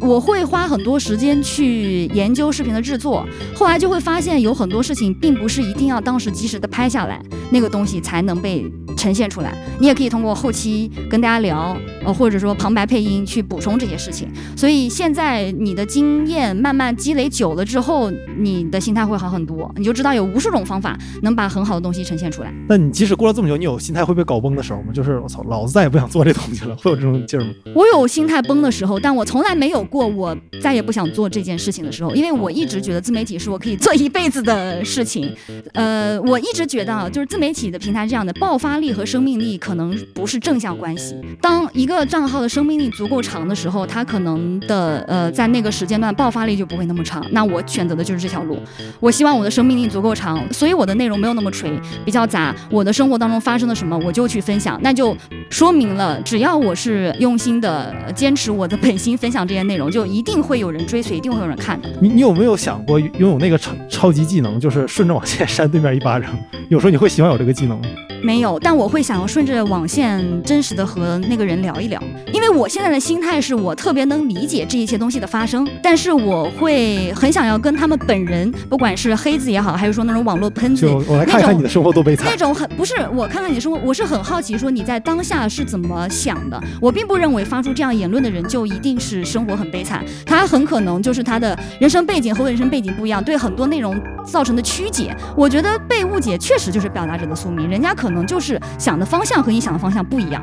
[0.00, 7.20] 我会花很多时间去研究视频的制作，后来就会发现有很多事情并不是一定要当时及时的拍下来，
[7.50, 8.64] 那个东西才能被
[8.96, 9.52] 呈现出来。
[9.80, 14.28] 你也可以通过后期跟大家聊，呃，或者说旁白配音去补充这些事情。
[14.56, 22.52] 所以现在你的经验慢慢积累久了之后，你的心态会好很多，你就知道有无数种方法能把很好的东西呈现出来。
[22.68, 24.92] 那你即使过了这么久，你有心态会被搞崩的时候吗？
[24.94, 27.50] 就是我操，老子再也不想做这东西了，会有这种劲儿吗？
[27.74, 35.34] 我有心态崩的时候，但我从来没有过我再也不想做这件事情的时候，因为我一直觉得自媒体是我可以做一辈子的事情。
[35.72, 41.16] 呃，我一直觉得啊，就是自媒体的平台这样的爆发力和生命力可能不是正向关系。
[41.40, 47.24] 当一个账号的生命力足够长的时候，它可能的呃在那个时间段爆发力就不会那么长。
[47.30, 48.58] 那我选择的就是这条路。
[49.00, 51.72] 我希望我的生命力足够长，所以我的内容没有那么垂，
[52.04, 52.54] 比较杂。
[52.70, 55.16] 我的生活当中发生了什么，我就去分享，那就
[55.48, 61.88] 说明了，只要我是用心的坚持我的本心分享这些内容，就一定会有人追随，一定会有人看的。
[62.00, 66.30] 你你有没有想过拥有那个超超级技能，就是顺着网线扇对面一巴掌？
[66.68, 67.86] 有时候你会喜欢有这个技能吗？
[68.22, 72.02] 没有，但我会想要顺着网线真实的和那个人聊一聊，
[72.34, 82.36] 因为我现在的心态是我特别能理解这一些东西的发生，但是我会很想要跟他们本人，不管是黑子也好，还是说那种网络喷子，就我来看看你的生活多悲惨那。
[82.40, 86.58] 种很不是我看看你的生活，我是很好奇说你在当下是是怎么想的。
[86.80, 95.14] 我并不认为发出这样言论的人就一定是生活很悲惨，他很可能就是他的人生背景和我人生背景不一样，对很多内容造成的曲解。
[95.36, 100.42] 我觉得被误解确实就是表达者的宿命，人家可能就是想的方向和你想的方向不一样。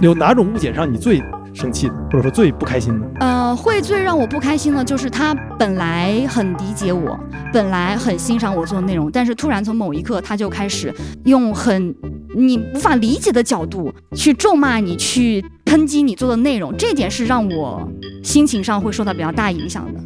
[0.00, 1.22] 有哪种误解让你最
[1.52, 3.06] 生气的，或者说最不开心的？
[3.20, 7.18] 呃，会最让我不开心的就是他本来很理解我，
[7.52, 10.94] 本来很欣赏我做的内容，但是突然从某一刻他就开始
[11.24, 11.94] 用很
[12.36, 17.88] 你无法理解的角度去咒骂你，去抨击你做的内容，这点是让我
[18.22, 20.00] 心情上会受到比较大影响的。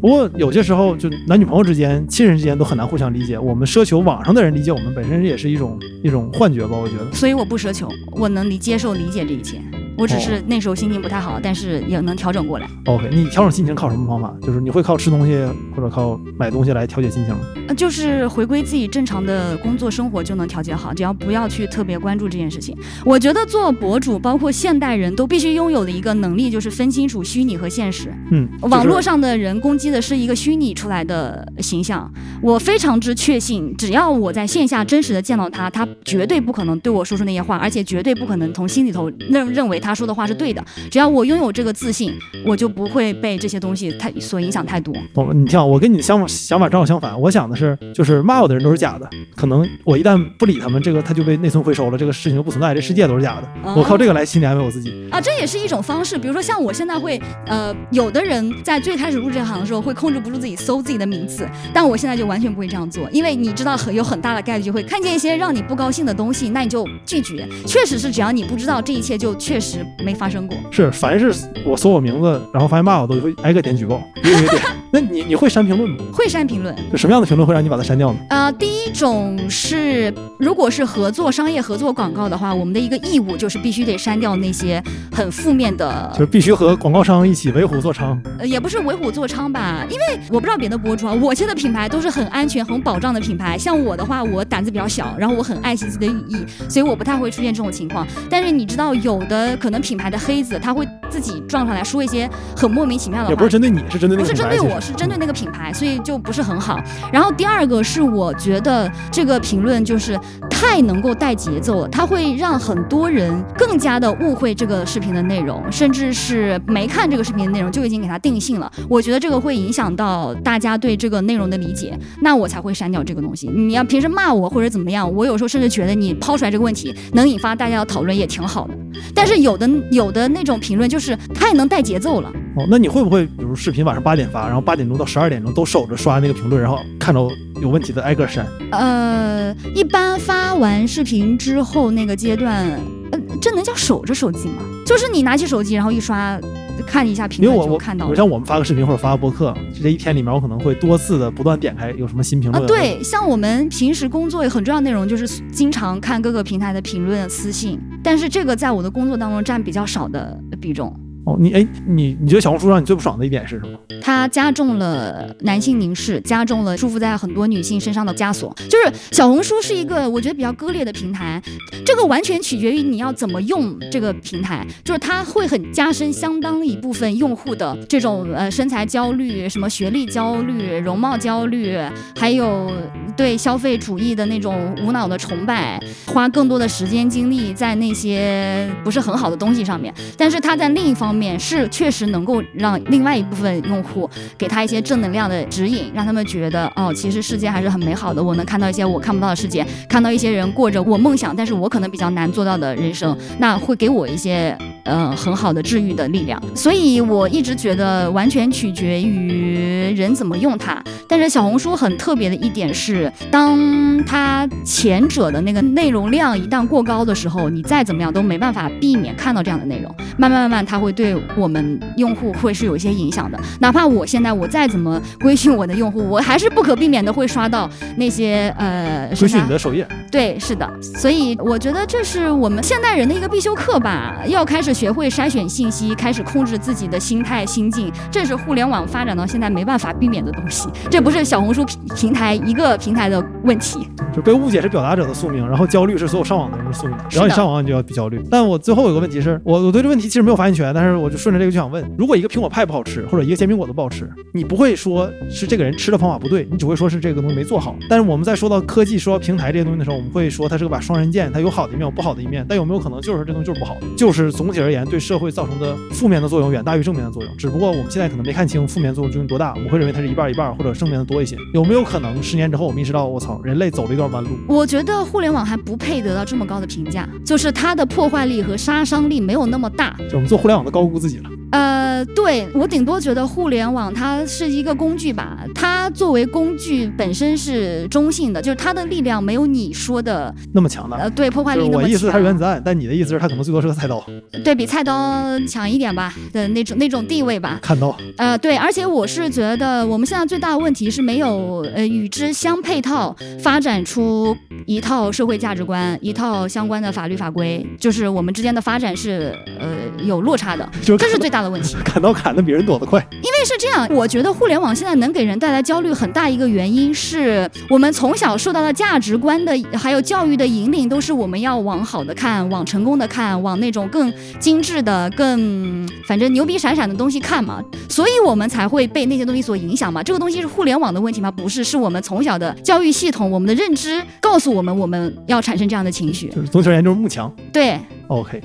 [0.00, 3.38] 不过有些时候，就男女朋友之间、亲人之间都很难互相理解。
[3.38, 6.76] 我们奢求网上的人理解我们，本身也是一种一种幻觉吧？
[6.76, 7.12] 我觉得。
[7.12, 9.60] 所以我不奢求，我能理接受理解这一切。
[9.96, 12.68] 我只是那时候心情不太好，但是也能调整过来。
[12.86, 14.34] OK，你调整心情靠什么方法？
[14.42, 17.40] 就是你会靠吃东西或者靠买东西来调节心情吗？
[17.68, 22.76] 呃，就是回归自己正常的工作生活就能调节好，只要不要去特别关注这件事情。
[23.04, 28.12] 我觉得做博主，包括现代人都必须拥有的一个能力，就是分清楚虚拟和现实。
[28.30, 32.10] 嗯，网络上的人攻击的是一个虚拟出来的形象，
[32.42, 40.64] 我非常之确信，只要我在线下真实的见到他，他绝对不可能对我说出那些话，而且绝对不可能从心里头认认为他说的话是对的。
[40.90, 42.12] 只要我拥有这个自信，
[42.44, 44.94] 我就不会被这些东西太所影响太多。
[45.12, 47.20] 懂了，你听，我跟你的想法想法正好相反。
[47.20, 53.72] 我想的是，就是骂我的人都是假的，可能我一旦不理他们，这个他就被内存回收了，这个事情就不存在，这世界都是假的。
[53.76, 54.92] 我靠这个来心理安慰我自己。
[55.10, 56.16] 啊，这也是一种方式。
[56.16, 67.48] 比如说，像我现在会，呃，有的人在最开始入这行的时候会控制不住自己搜自己的名字，但我现在就完全不会这样做，因为你知道很有很大的概率就会看见一些让你不高兴的东西，那你就拒绝。
[67.66, 69.73] 确实是，只要你不知道这一切，就确实
[70.04, 70.56] 没发生过。
[70.70, 71.32] 是，凡是
[71.64, 74.62] 我搜我名字，然后发现骂我，都会挨个点举报，一个一个点。
[74.94, 75.96] 那你你会删评论吗？
[76.12, 78.18] 会删评论，就什么样的评论会让你把它删掉呢？
[78.30, 84.80] 呃，第一种是，如果是合作商业合作广告的话，我们的一个义务就是必须得删掉那些
[85.10, 88.16] 很负面的就是必须和广告商一起为虎作伥。
[88.38, 93.58] 呃，也不是为虎作伥吧，因为我不知道别的博主啊，我接的品牌都是很安全、很保障的品牌。
[93.58, 96.36] 像我的话，我胆子比较小，然后我很爱惜自己的羽翼，
[96.68, 98.06] 所以我不太会出现这种情况。
[98.30, 103.54] 但是你知道，有的可能品牌的黑子，他会自己撞上来说一些很莫名其妙的话也不是。
[103.54, 104.56] 针对你，是针对那不是个品牌。
[104.56, 106.78] 针对我，是针对那个品牌，所以就不是很好。
[107.12, 110.18] 然后第二个是，我觉得这个评论就是
[110.50, 118.70] 太能够带节奏了，它会让很多人更加的误会这个视频的内容，甚至是没看这个视频的内容就已经给它定性了。
[118.88, 123.48] 我觉得这个会影响到大家对这个内容的理解，那我才会删掉这个东西。
[123.48, 128.74] 你要平时骂我或者怎么样，我有时候甚至觉得你抛出来这个问题能引发大家的讨论也挺好的。
[129.14, 132.30] 但是有的有的那种评论就是太能带节奏了。
[132.56, 137.28] 哦，那你会不会比如视频晚上八点发，然后八点钟到十二点钟都守着刷那个评论，然后看到
[137.60, 138.46] 有问题的挨个删？
[138.70, 142.64] 呃，一般发完视频之后那个阶段，
[143.10, 144.62] 呃，这能叫守着手机吗？
[144.86, 146.38] 就是你拿起手机，然后一刷，
[146.86, 148.14] 看一下评论就看到了。
[148.14, 152.66] 像我们发个视频或者发个播客，这一天里面我可能会多次的不断点开有什么新评啊，论。
[152.66, 160.94] 对，像我们平时工作很重要的内容就是经常看各个平台的评论、私信，但是这个在我的工作当中占比较少的比重。
[161.26, 163.78] 哦，你哎，你你觉得小红书让你最不爽的一点是什么？
[164.02, 168.54] 它加重了男性凝视，加重了束缚在很多女性身上的枷锁。
[168.68, 171.42] 就是小红书是一个我觉得比较割裂的平台，
[171.86, 174.66] 这个完全取决于你要怎么用这个平台。
[174.84, 181.78] 就是它会很加深相当一部分用户的这种呃身材焦虑、什么学历焦虑、容貌焦虑，
[182.16, 182.70] 还有
[183.16, 189.92] 对消费主义的那种无脑的崇拜，花更多的时间精力在那些不是很好的东西上面。
[190.18, 198.22] 但是它在另一方面是确实能够让另外一部分用户给他一些正能量的指引，让他们觉得哦，其实世界还是很美好的。
[198.22, 206.42] 我能看到一些我看不到的世界，看到一些人过着我梦想，但是我可能比较难做到的人生，那会给我一些呃很好的治愈的力量。
[206.54, 210.82] 所以我一直觉得完全取决于人怎么用它。
[211.08, 219.94] 但是小红书很特别的一点是，当它前者的那个内容量一旦过高的时候，你再怎么样都没办法避免看到这样的内容。
[220.16, 223.38] 慢慢慢慢，它会对对我们用户会是有一些影响的。
[223.60, 229.86] 哪怕我现在我再怎么规训我的用户，我还是不可避免的会刷到那些呃规训你的首页。
[230.10, 243.86] 对，是的，所以我觉得这是我们现代人的一个必修课吧，要开始学会筛选信息，开始控制自己的心态心境，这是互联网发展到现在没办法避免的东西，这不是小红书平平台一个平台的问题。
[244.14, 246.96] 就被误解是表达者的宿命，然后焦虑是所有上网的人的宿命。
[247.10, 248.22] 只要你上网，你就要焦虑。
[248.30, 257.76] 但我最后有个问题是，我我对这问题其实没有发言权，但是我就顺着这个就想问：如果一个苹果派不好吃，或者一个煎饼果子不好吃，你不会说是这个人吃的方法不对，你只会说是这个东西没做好。
[257.88, 262.44] 但是我们在说到科技、说到平台这些东西的时候，我们会说它是个把双刃剑，它有好的一面，有不好的一面。
[262.48, 263.86] 但有没有可能就是这东西就是不好的？
[263.96, 267.36] 就是总体而言对社会造成的负面的作用远大于正面的作用。
[267.36, 271.36] 只不过我们现在可能没看清负面作用究竟多大，我们会认为它是一半一半，或者正面的多一些。
[271.52, 274.30] 有没有可能十年之后我们意识到，我操，人类走了一段弯路？
[274.48, 279.96] 我觉得互联网还不配得到这么高的评价，就是它的破坏力和杀伤力没有那么大。
[280.10, 281.30] 就我们做互联网的高估自己了。
[281.54, 290.96] 呃，对我顶多觉得互联网它是一个工具吧，它作为工具本身是中性的，就是它的力量没有你说的那么强大。
[290.96, 294.04] 呃对破坏力那么我意思它是原强，子弹，但你的意思是它可能最多是个菜刀。
[294.42, 297.60] 对比菜刀强一点吧的那种那种地位吧。
[297.62, 304.36] 看到，呃，对，而且我是觉得我们现在最大的问题是没有呃与之相配套发展出
[304.66, 309.68] 一套社会价值观，一套相关的法律法规，就是我们之间的发展是呃
[310.04, 311.76] 有落差的，就是这是最大的问题。
[311.84, 313.00] 砍刀砍的比人躲得快。
[313.12, 330.02] 因为是这样，我觉得互联网现在能给人带来焦虑很大一个原因是我们从小受到的价值观的还有教育的引领，都是我们要往好的看，往成功的看，往那种更精致的、更反正牛逼闪闪的东西看嘛，所以我们才会被那些东西所影响嘛。
[330.02, 331.30] 这个东西是互联网的问题吗？
[331.30, 336.28] 不是，是我们从小的教育系统、我们的认知告诉我们我们要产生这样的情绪。
[336.28, 337.32] 就是总体而言就是慕强。
[337.52, 338.42] 对，OK，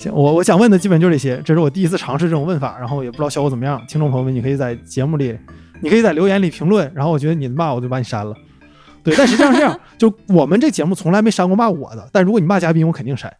[0.00, 3.78] 行，我我想问的基本就这些，这是我第一次尝试这种问法，然后也不知道效果怎么样。
[3.86, 5.38] 听众朋友们，你可以在节目里，
[5.82, 8.34] 你可以在留言里评论，然后我觉得你骂我就把你删了。
[9.04, 13.30] 对，但实际上是这样， 就我们这节目从来没删过骂我的，但如果你骂嘉宾，我肯定删。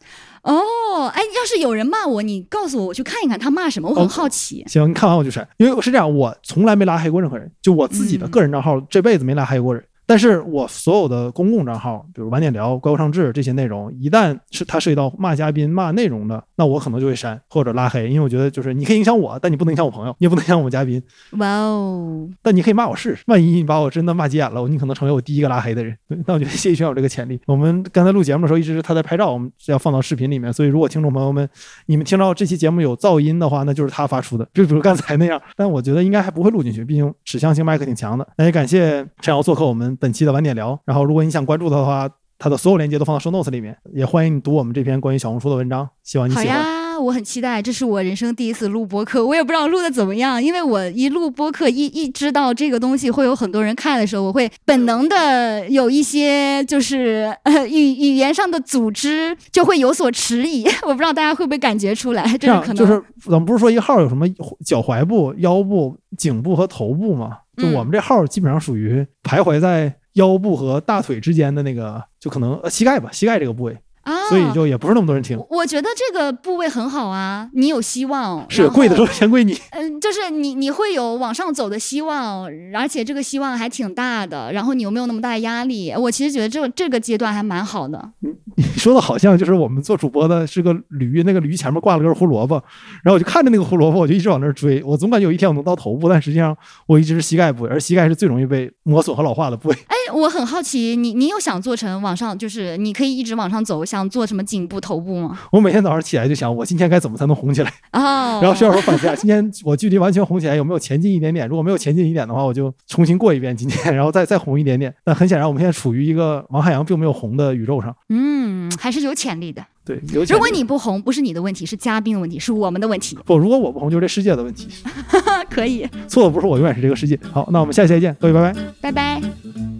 [0.42, 4.62] 哦，哎，要是有人骂我，你告诉我，我去看一看他骂什么，我很哦好奇。
[4.68, 9.82] 行，你看完我就删，因为是这样，我从来没拉黑过任何人，就我自己的嗯个人账号，这辈子没拉黑过人。
[10.10, 21.00] 但是我所有的公共账号，比如晚点聊、怪物上志这些内容，一旦是它涉及到骂嘉宾、骂内容的，那我可能就会删或者拉黑，因为我觉得就是你可以影响我，但你不能影响我朋友，你也不能影响我们嘉宾，
[21.38, 23.22] 哇哦，但你可以骂我试试。
[23.28, 25.96] 万一你把我真的骂急眼了，你可能成为我第一个拉黑的人。
[26.08, 27.40] 对，那我觉得谢逸轩有这个潜力。
[27.46, 31.48] 我们刚才录节目的时候，一直是他在拍照，我们是要放到视频里面，所以如果听众朋友们
[31.86, 35.40] 你们听到这期节目有噪音的话，那就是他发出的，就比如刚才那样。
[35.54, 38.26] 但我觉得应该还不会录进去，毕竟指向性麦克挺强的。
[38.36, 40.81] 那也感谢陈瑶做客我们本期的晚点聊。
[40.85, 42.09] 然后如果你想关注他的话，
[42.39, 46.56] 他的所有链接都放到 show notes 里面，也欢迎你读我们这篇关于小红书的文章，希望你好喜欢。
[46.56, 64.27] 呀，我很期待，这是我人生第一次录播客，我也不知道录的怎么样，因为我一录播客一一知道这个东西会有很多人看的时候，我会本能的有一些就是呃语语言上的组织就会有所迟疑，我不知道大家会不会感觉出来，这这是可能就是咱们不是说一个号有什么
[64.64, 67.36] 脚踝部、腰部、颈部和头部吗？
[67.60, 67.74] 就嗯。
[67.74, 73.76] 我们这号基本上属于徘徊在腰部和大腿之间的那个，就可能呃膝盖吧，膝盖这个部位，
[74.10, 75.38] 啊，所以就也不是那么多人听。
[75.38, 84.52] 我我觉得这个部位很好啊，你有希望，是然后贵的时候先归你，嗯，就是你你会有往上走的希望，而且这个希望还挺大的。
[84.52, 85.92] 然后你又没有那么大的压力？
[85.96, 88.10] 我其实觉得这这个阶段还蛮好的。
[88.56, 92.54] 你 说的好像就是我们做主播的是个驴，那个驴前面挂了根胡萝卜，
[93.02, 94.82] 然后我就看着那个胡萝卜，我就一直往那儿追。
[94.82, 96.56] 我总感觉有一天我能到头部，但实际上
[96.86, 99.76] 我一直是膝盖部位，而膝盖是最容易被磨损和老化的部位。
[99.86, 105.39] 哎，我很好奇，你你有想做成往上，就是你可以一直往上走，想做什么颈部、头部吗？
[105.52, 107.70] 我每天早上起来就想，我今天该怎么才能红起来？
[107.93, 111.47] 哦， 然后需要说反思一下，今天我距离完全红起来有没有前进一点点？
[111.48, 114.94] 如果没有前进一点的话，我就重新过一遍今天，然后再再红一点点。
[115.05, 117.94] 但很显然，我们现在处于一个王海洋并没有红的宇宙上。
[118.09, 119.64] 嗯，还是有潜力的。
[119.82, 123.18] 对，如果你不红，不是你的问题，是嘉宾的问题，是我们的问题。
[123.24, 124.68] 不，如果我不红，就是这世界的问题。
[125.51, 127.18] 可以，错的不是我，永远是这个世界。
[127.32, 128.60] 好，那我们下期再见，各位拜拜。
[128.81, 129.80] 拜拜。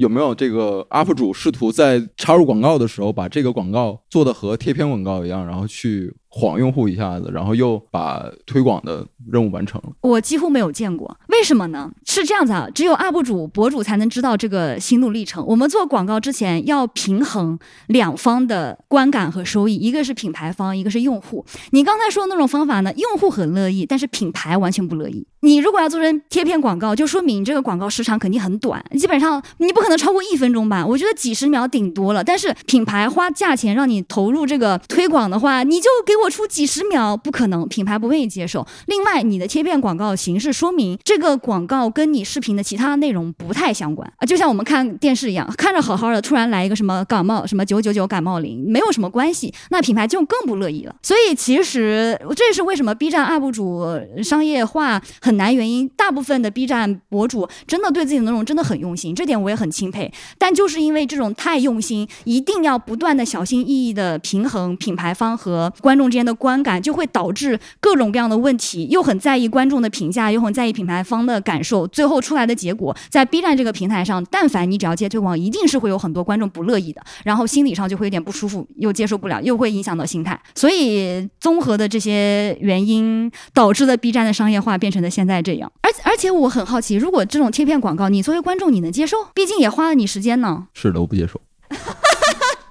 [0.00, 9.90] 有没有这个 UP 主试图在插入广告的时候，把这个广告做的和贴片广告一样，然后去晃用户一下子，然后又把推广的任务完成了。
[10.00, 11.90] 我几乎没有见过，为什么呢？
[12.06, 15.44] 是这样子啊，只有 UP 主博主才能知道这个心路历程。
[15.46, 17.58] 我们做广告之前要平衡
[17.88, 21.44] 两方的观感和收益，一个是品牌方，一个是用户。
[21.70, 25.26] 你刚才说的那种方法呢，用户很乐意，但是品牌完全不乐意。
[25.42, 30.86] 你如果要做成贴片广告，就说明这个广告时长肯定很短，基本上你不可能超过一分钟吧？
[30.86, 32.22] 我觉得几十秒顶多了。
[32.22, 38.66] 但是品牌花价钱让你投入这个推广的话，你就给我我出几十秒，不可能，品牌不愿意接受。
[38.86, 50.94] 另外，你的贴片广告形式说明这个广告跟你视频的其他内容不太相关啊，就像我们看电视一样，看着好好的，突然来一个什么感冒什么九九九感冒灵，没有什么关系，那品牌就更不乐意了。
[51.02, 53.84] 所以其实这也是为什么 B 站 UP 主
[54.22, 55.88] 商业化很难原因。
[55.96, 60.12] 大部分的 B 站博主真的对自己的内容真的很用心，这点我也很钦佩。
[60.38, 68.88] 但就是因为这种太用心，一定要不断的小心翼翼的平衡品牌方和观众之间的观感，就会导致各种各样的问题。
[68.90, 80.40] 又很在意观众的评价，又很在意品牌方的感受，最后出来的结果，在 B 站这个平台上，但凡你只要接推广，一定是会有很多观众不乐意的，然后心理上就会有点不舒服，又接受不了，又会影响到心态。
[80.54, 85.70] 所以综合的这些原因，导致了 B 站的商业化变成了现在这样。
[85.82, 89.16] 而而且我很好奇，如果这种贴片广告，你作为观众你能接受？
[89.34, 90.66] 毕竟也花了你时间呢。
[90.74, 91.40] 是的，我不接受。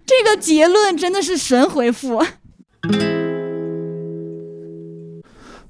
[0.05, 2.23] 这个结论真的是神回复。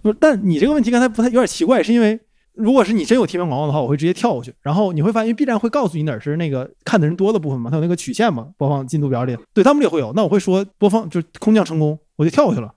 [0.02, 2.20] 不，但你这个问题刚才不太有点奇怪，是因为
[2.54, 10.12] 如果是你真有贴片广告的话，我会直接跳过去，然后你会发现 B 站会告诉你哪是那个看的人多的部分嘛，它有那个曲线嘛，播放进度表里，对他们也会有。
[10.14, 12.74] 那我会说播放就空降成功，我就跳过去了。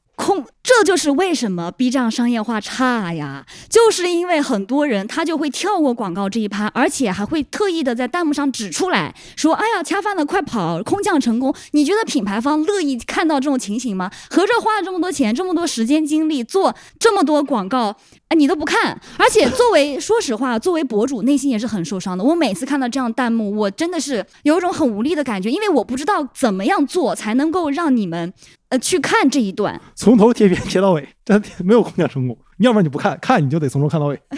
[0.79, 14.11] 这就是为什么 B 站商业化差呀，就是因为很多人他就会跳过广告这一趴，而且还会特意的在弹幕上指出来说：“哎呀，恰饭了，快跑，空降成功。”你觉得品牌方乐意看到这种情形吗？
[14.31, 17.95] 合着花了这么多钱、这么多时间精力做这么多广告，
[18.29, 18.99] 哎，你都不看。
[19.19, 22.25] 而且作为说实话，作为博主，内心也是很受伤的。
[22.25, 28.33] 我每次看到这样弹幕，我真的是有一种很无力的感觉，因为我不知道怎么样做才能够让你们。
[28.73, 32.35] 呃，去看这一段，从头贴片贴到尾， 这没有空降成功。
[32.57, 34.19] 要不然你不看，看你就得从头看到尾。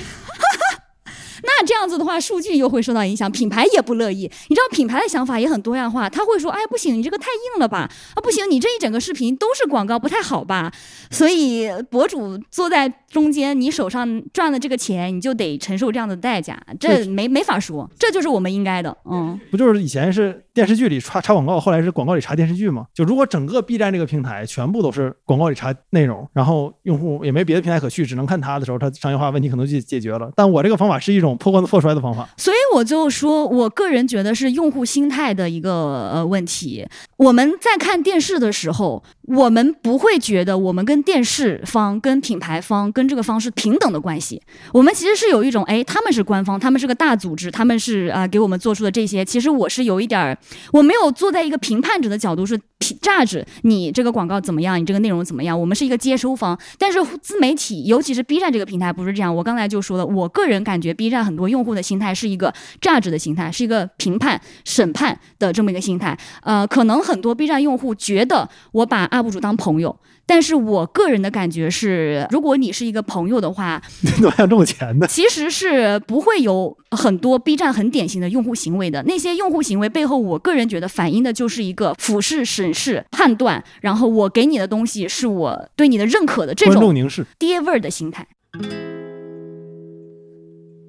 [1.47, 4.29] 那这样子的话，数据又会受到影响，品牌也不乐意。
[4.49, 7.89] 你知道品牌的想法也很多样化，他会说：“哎，不行，你这个太硬了吧？
[8.15, 10.73] 啊，不行，你这一整个视频都是广告，不太好吧？”
[11.13, 18.95] 所以博主坐在中间，你手上赚了这个钱，你就得承受这样的代价，这没没法说，这就是我们应该的。
[19.09, 22.87] 嗯，不就是以前是电视剧里插插广告，后来是广告里插电视剧吗？
[22.93, 30.33] 就如果整个 B 站这个平台全部都是广告里插内容，然后用户也没别的平台可去，只能看它的时候，它商业化问题可能就解决了。
[30.35, 31.39] 但我这个方法是一种。
[31.45, 36.87] 破罐子破摔的方法，所以我就说，我个人觉得是用户心态的一个呃问题。
[37.19, 44.41] 我们在看电视的时候，我们不会觉得我们跟电视方、跟品牌方、跟跟这个方是平等的关系。
[44.73, 49.23] 我们其实是有一种，哎，他们是官方，他们是个大组织，他们是啊给我们做出的这些。
[49.23, 50.37] 其实我是有一点儿，
[50.73, 52.59] 我没有坐在一个评判者的角度是
[53.03, 55.59] 榨着你这个广告怎么样，你这个内容怎么样。
[55.61, 59.35] 我们是一个接收方，但是自媒体，尤其是 B 站这个平台不是这样。
[59.35, 66.19] 我刚才就说了，我个人感觉 B 站很多用户的心态是一个榨着的心态，是一个评判、审判的这么一个心态。
[66.43, 69.95] 呃，可能很多 B 站用户觉得我把 UP 主当朋友。
[70.27, 75.07] 但是我个人的感觉是，如果你是一个朋友的话，你怎么想挣钱的？
[75.07, 79.03] 其实是不会有很多 B 站很典型的用户行为的。
[79.05, 86.95] 那些用户行为背后，我个人觉得反映的就是一个俯视、审视、判断，然后我给你的东西是我对你的认可的这种
[87.39, 88.27] 爹味儿的心态。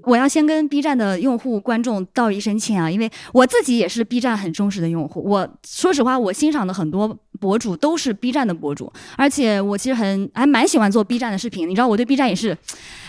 [0.06, 5.24] 我要先跟 B 站的用户观众道一声歉啊，因为我自己也是 B 站很忠实的用户。
[5.24, 11.68] 我说实话，我欣赏的很多博主都是 B 站的博主，而且我其实很还蛮喜欢做 B 站的视频。
[11.68, 12.56] 你知道我对 B 站也是，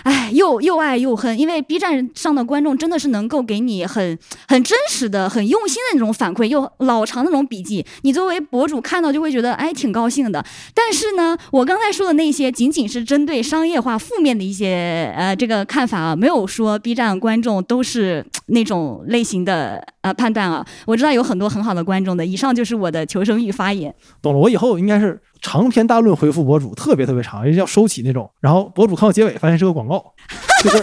[0.04, 4.18] 哎，又又爱又恨，因为 B 站上的观众真的是能够给你很
[4.48, 10.44] 很真实的、很用心的那种反馈，又老长那种笔记，你作为博主看到就会觉得哎挺高兴的。
[10.74, 16.80] 但是呢，我刚才说的那些仅仅是针对商业化负面的一些呃这个看法啊，没有说。
[16.86, 22.24] B 站观众都是那种类型的呃判断啊，我知道有很多很好的观众的。
[22.24, 23.92] 以上就是我的求生欲发言。
[24.22, 28.30] 懂了，我以后应该是长篇大论回复博主，特别特别长，要收起那种。
[28.40, 30.14] 然后博主看到结尾发现是个广告，
[30.62, 30.80] 就是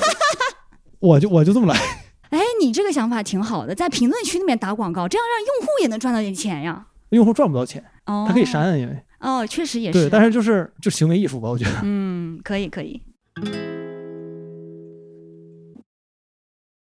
[1.00, 1.80] 我就我就这么来。
[2.32, 6.86] 哎，你这个想法挺好的，在评论区里面打广告，这样让用户也能赚到点钱呀。
[7.12, 10.02] 用户赚不到钱，哦他可以删，因为哦，确实也是。
[10.02, 11.72] 对，但是就是就行为艺术吧，我觉得。
[11.84, 13.02] 嗯，可以可以。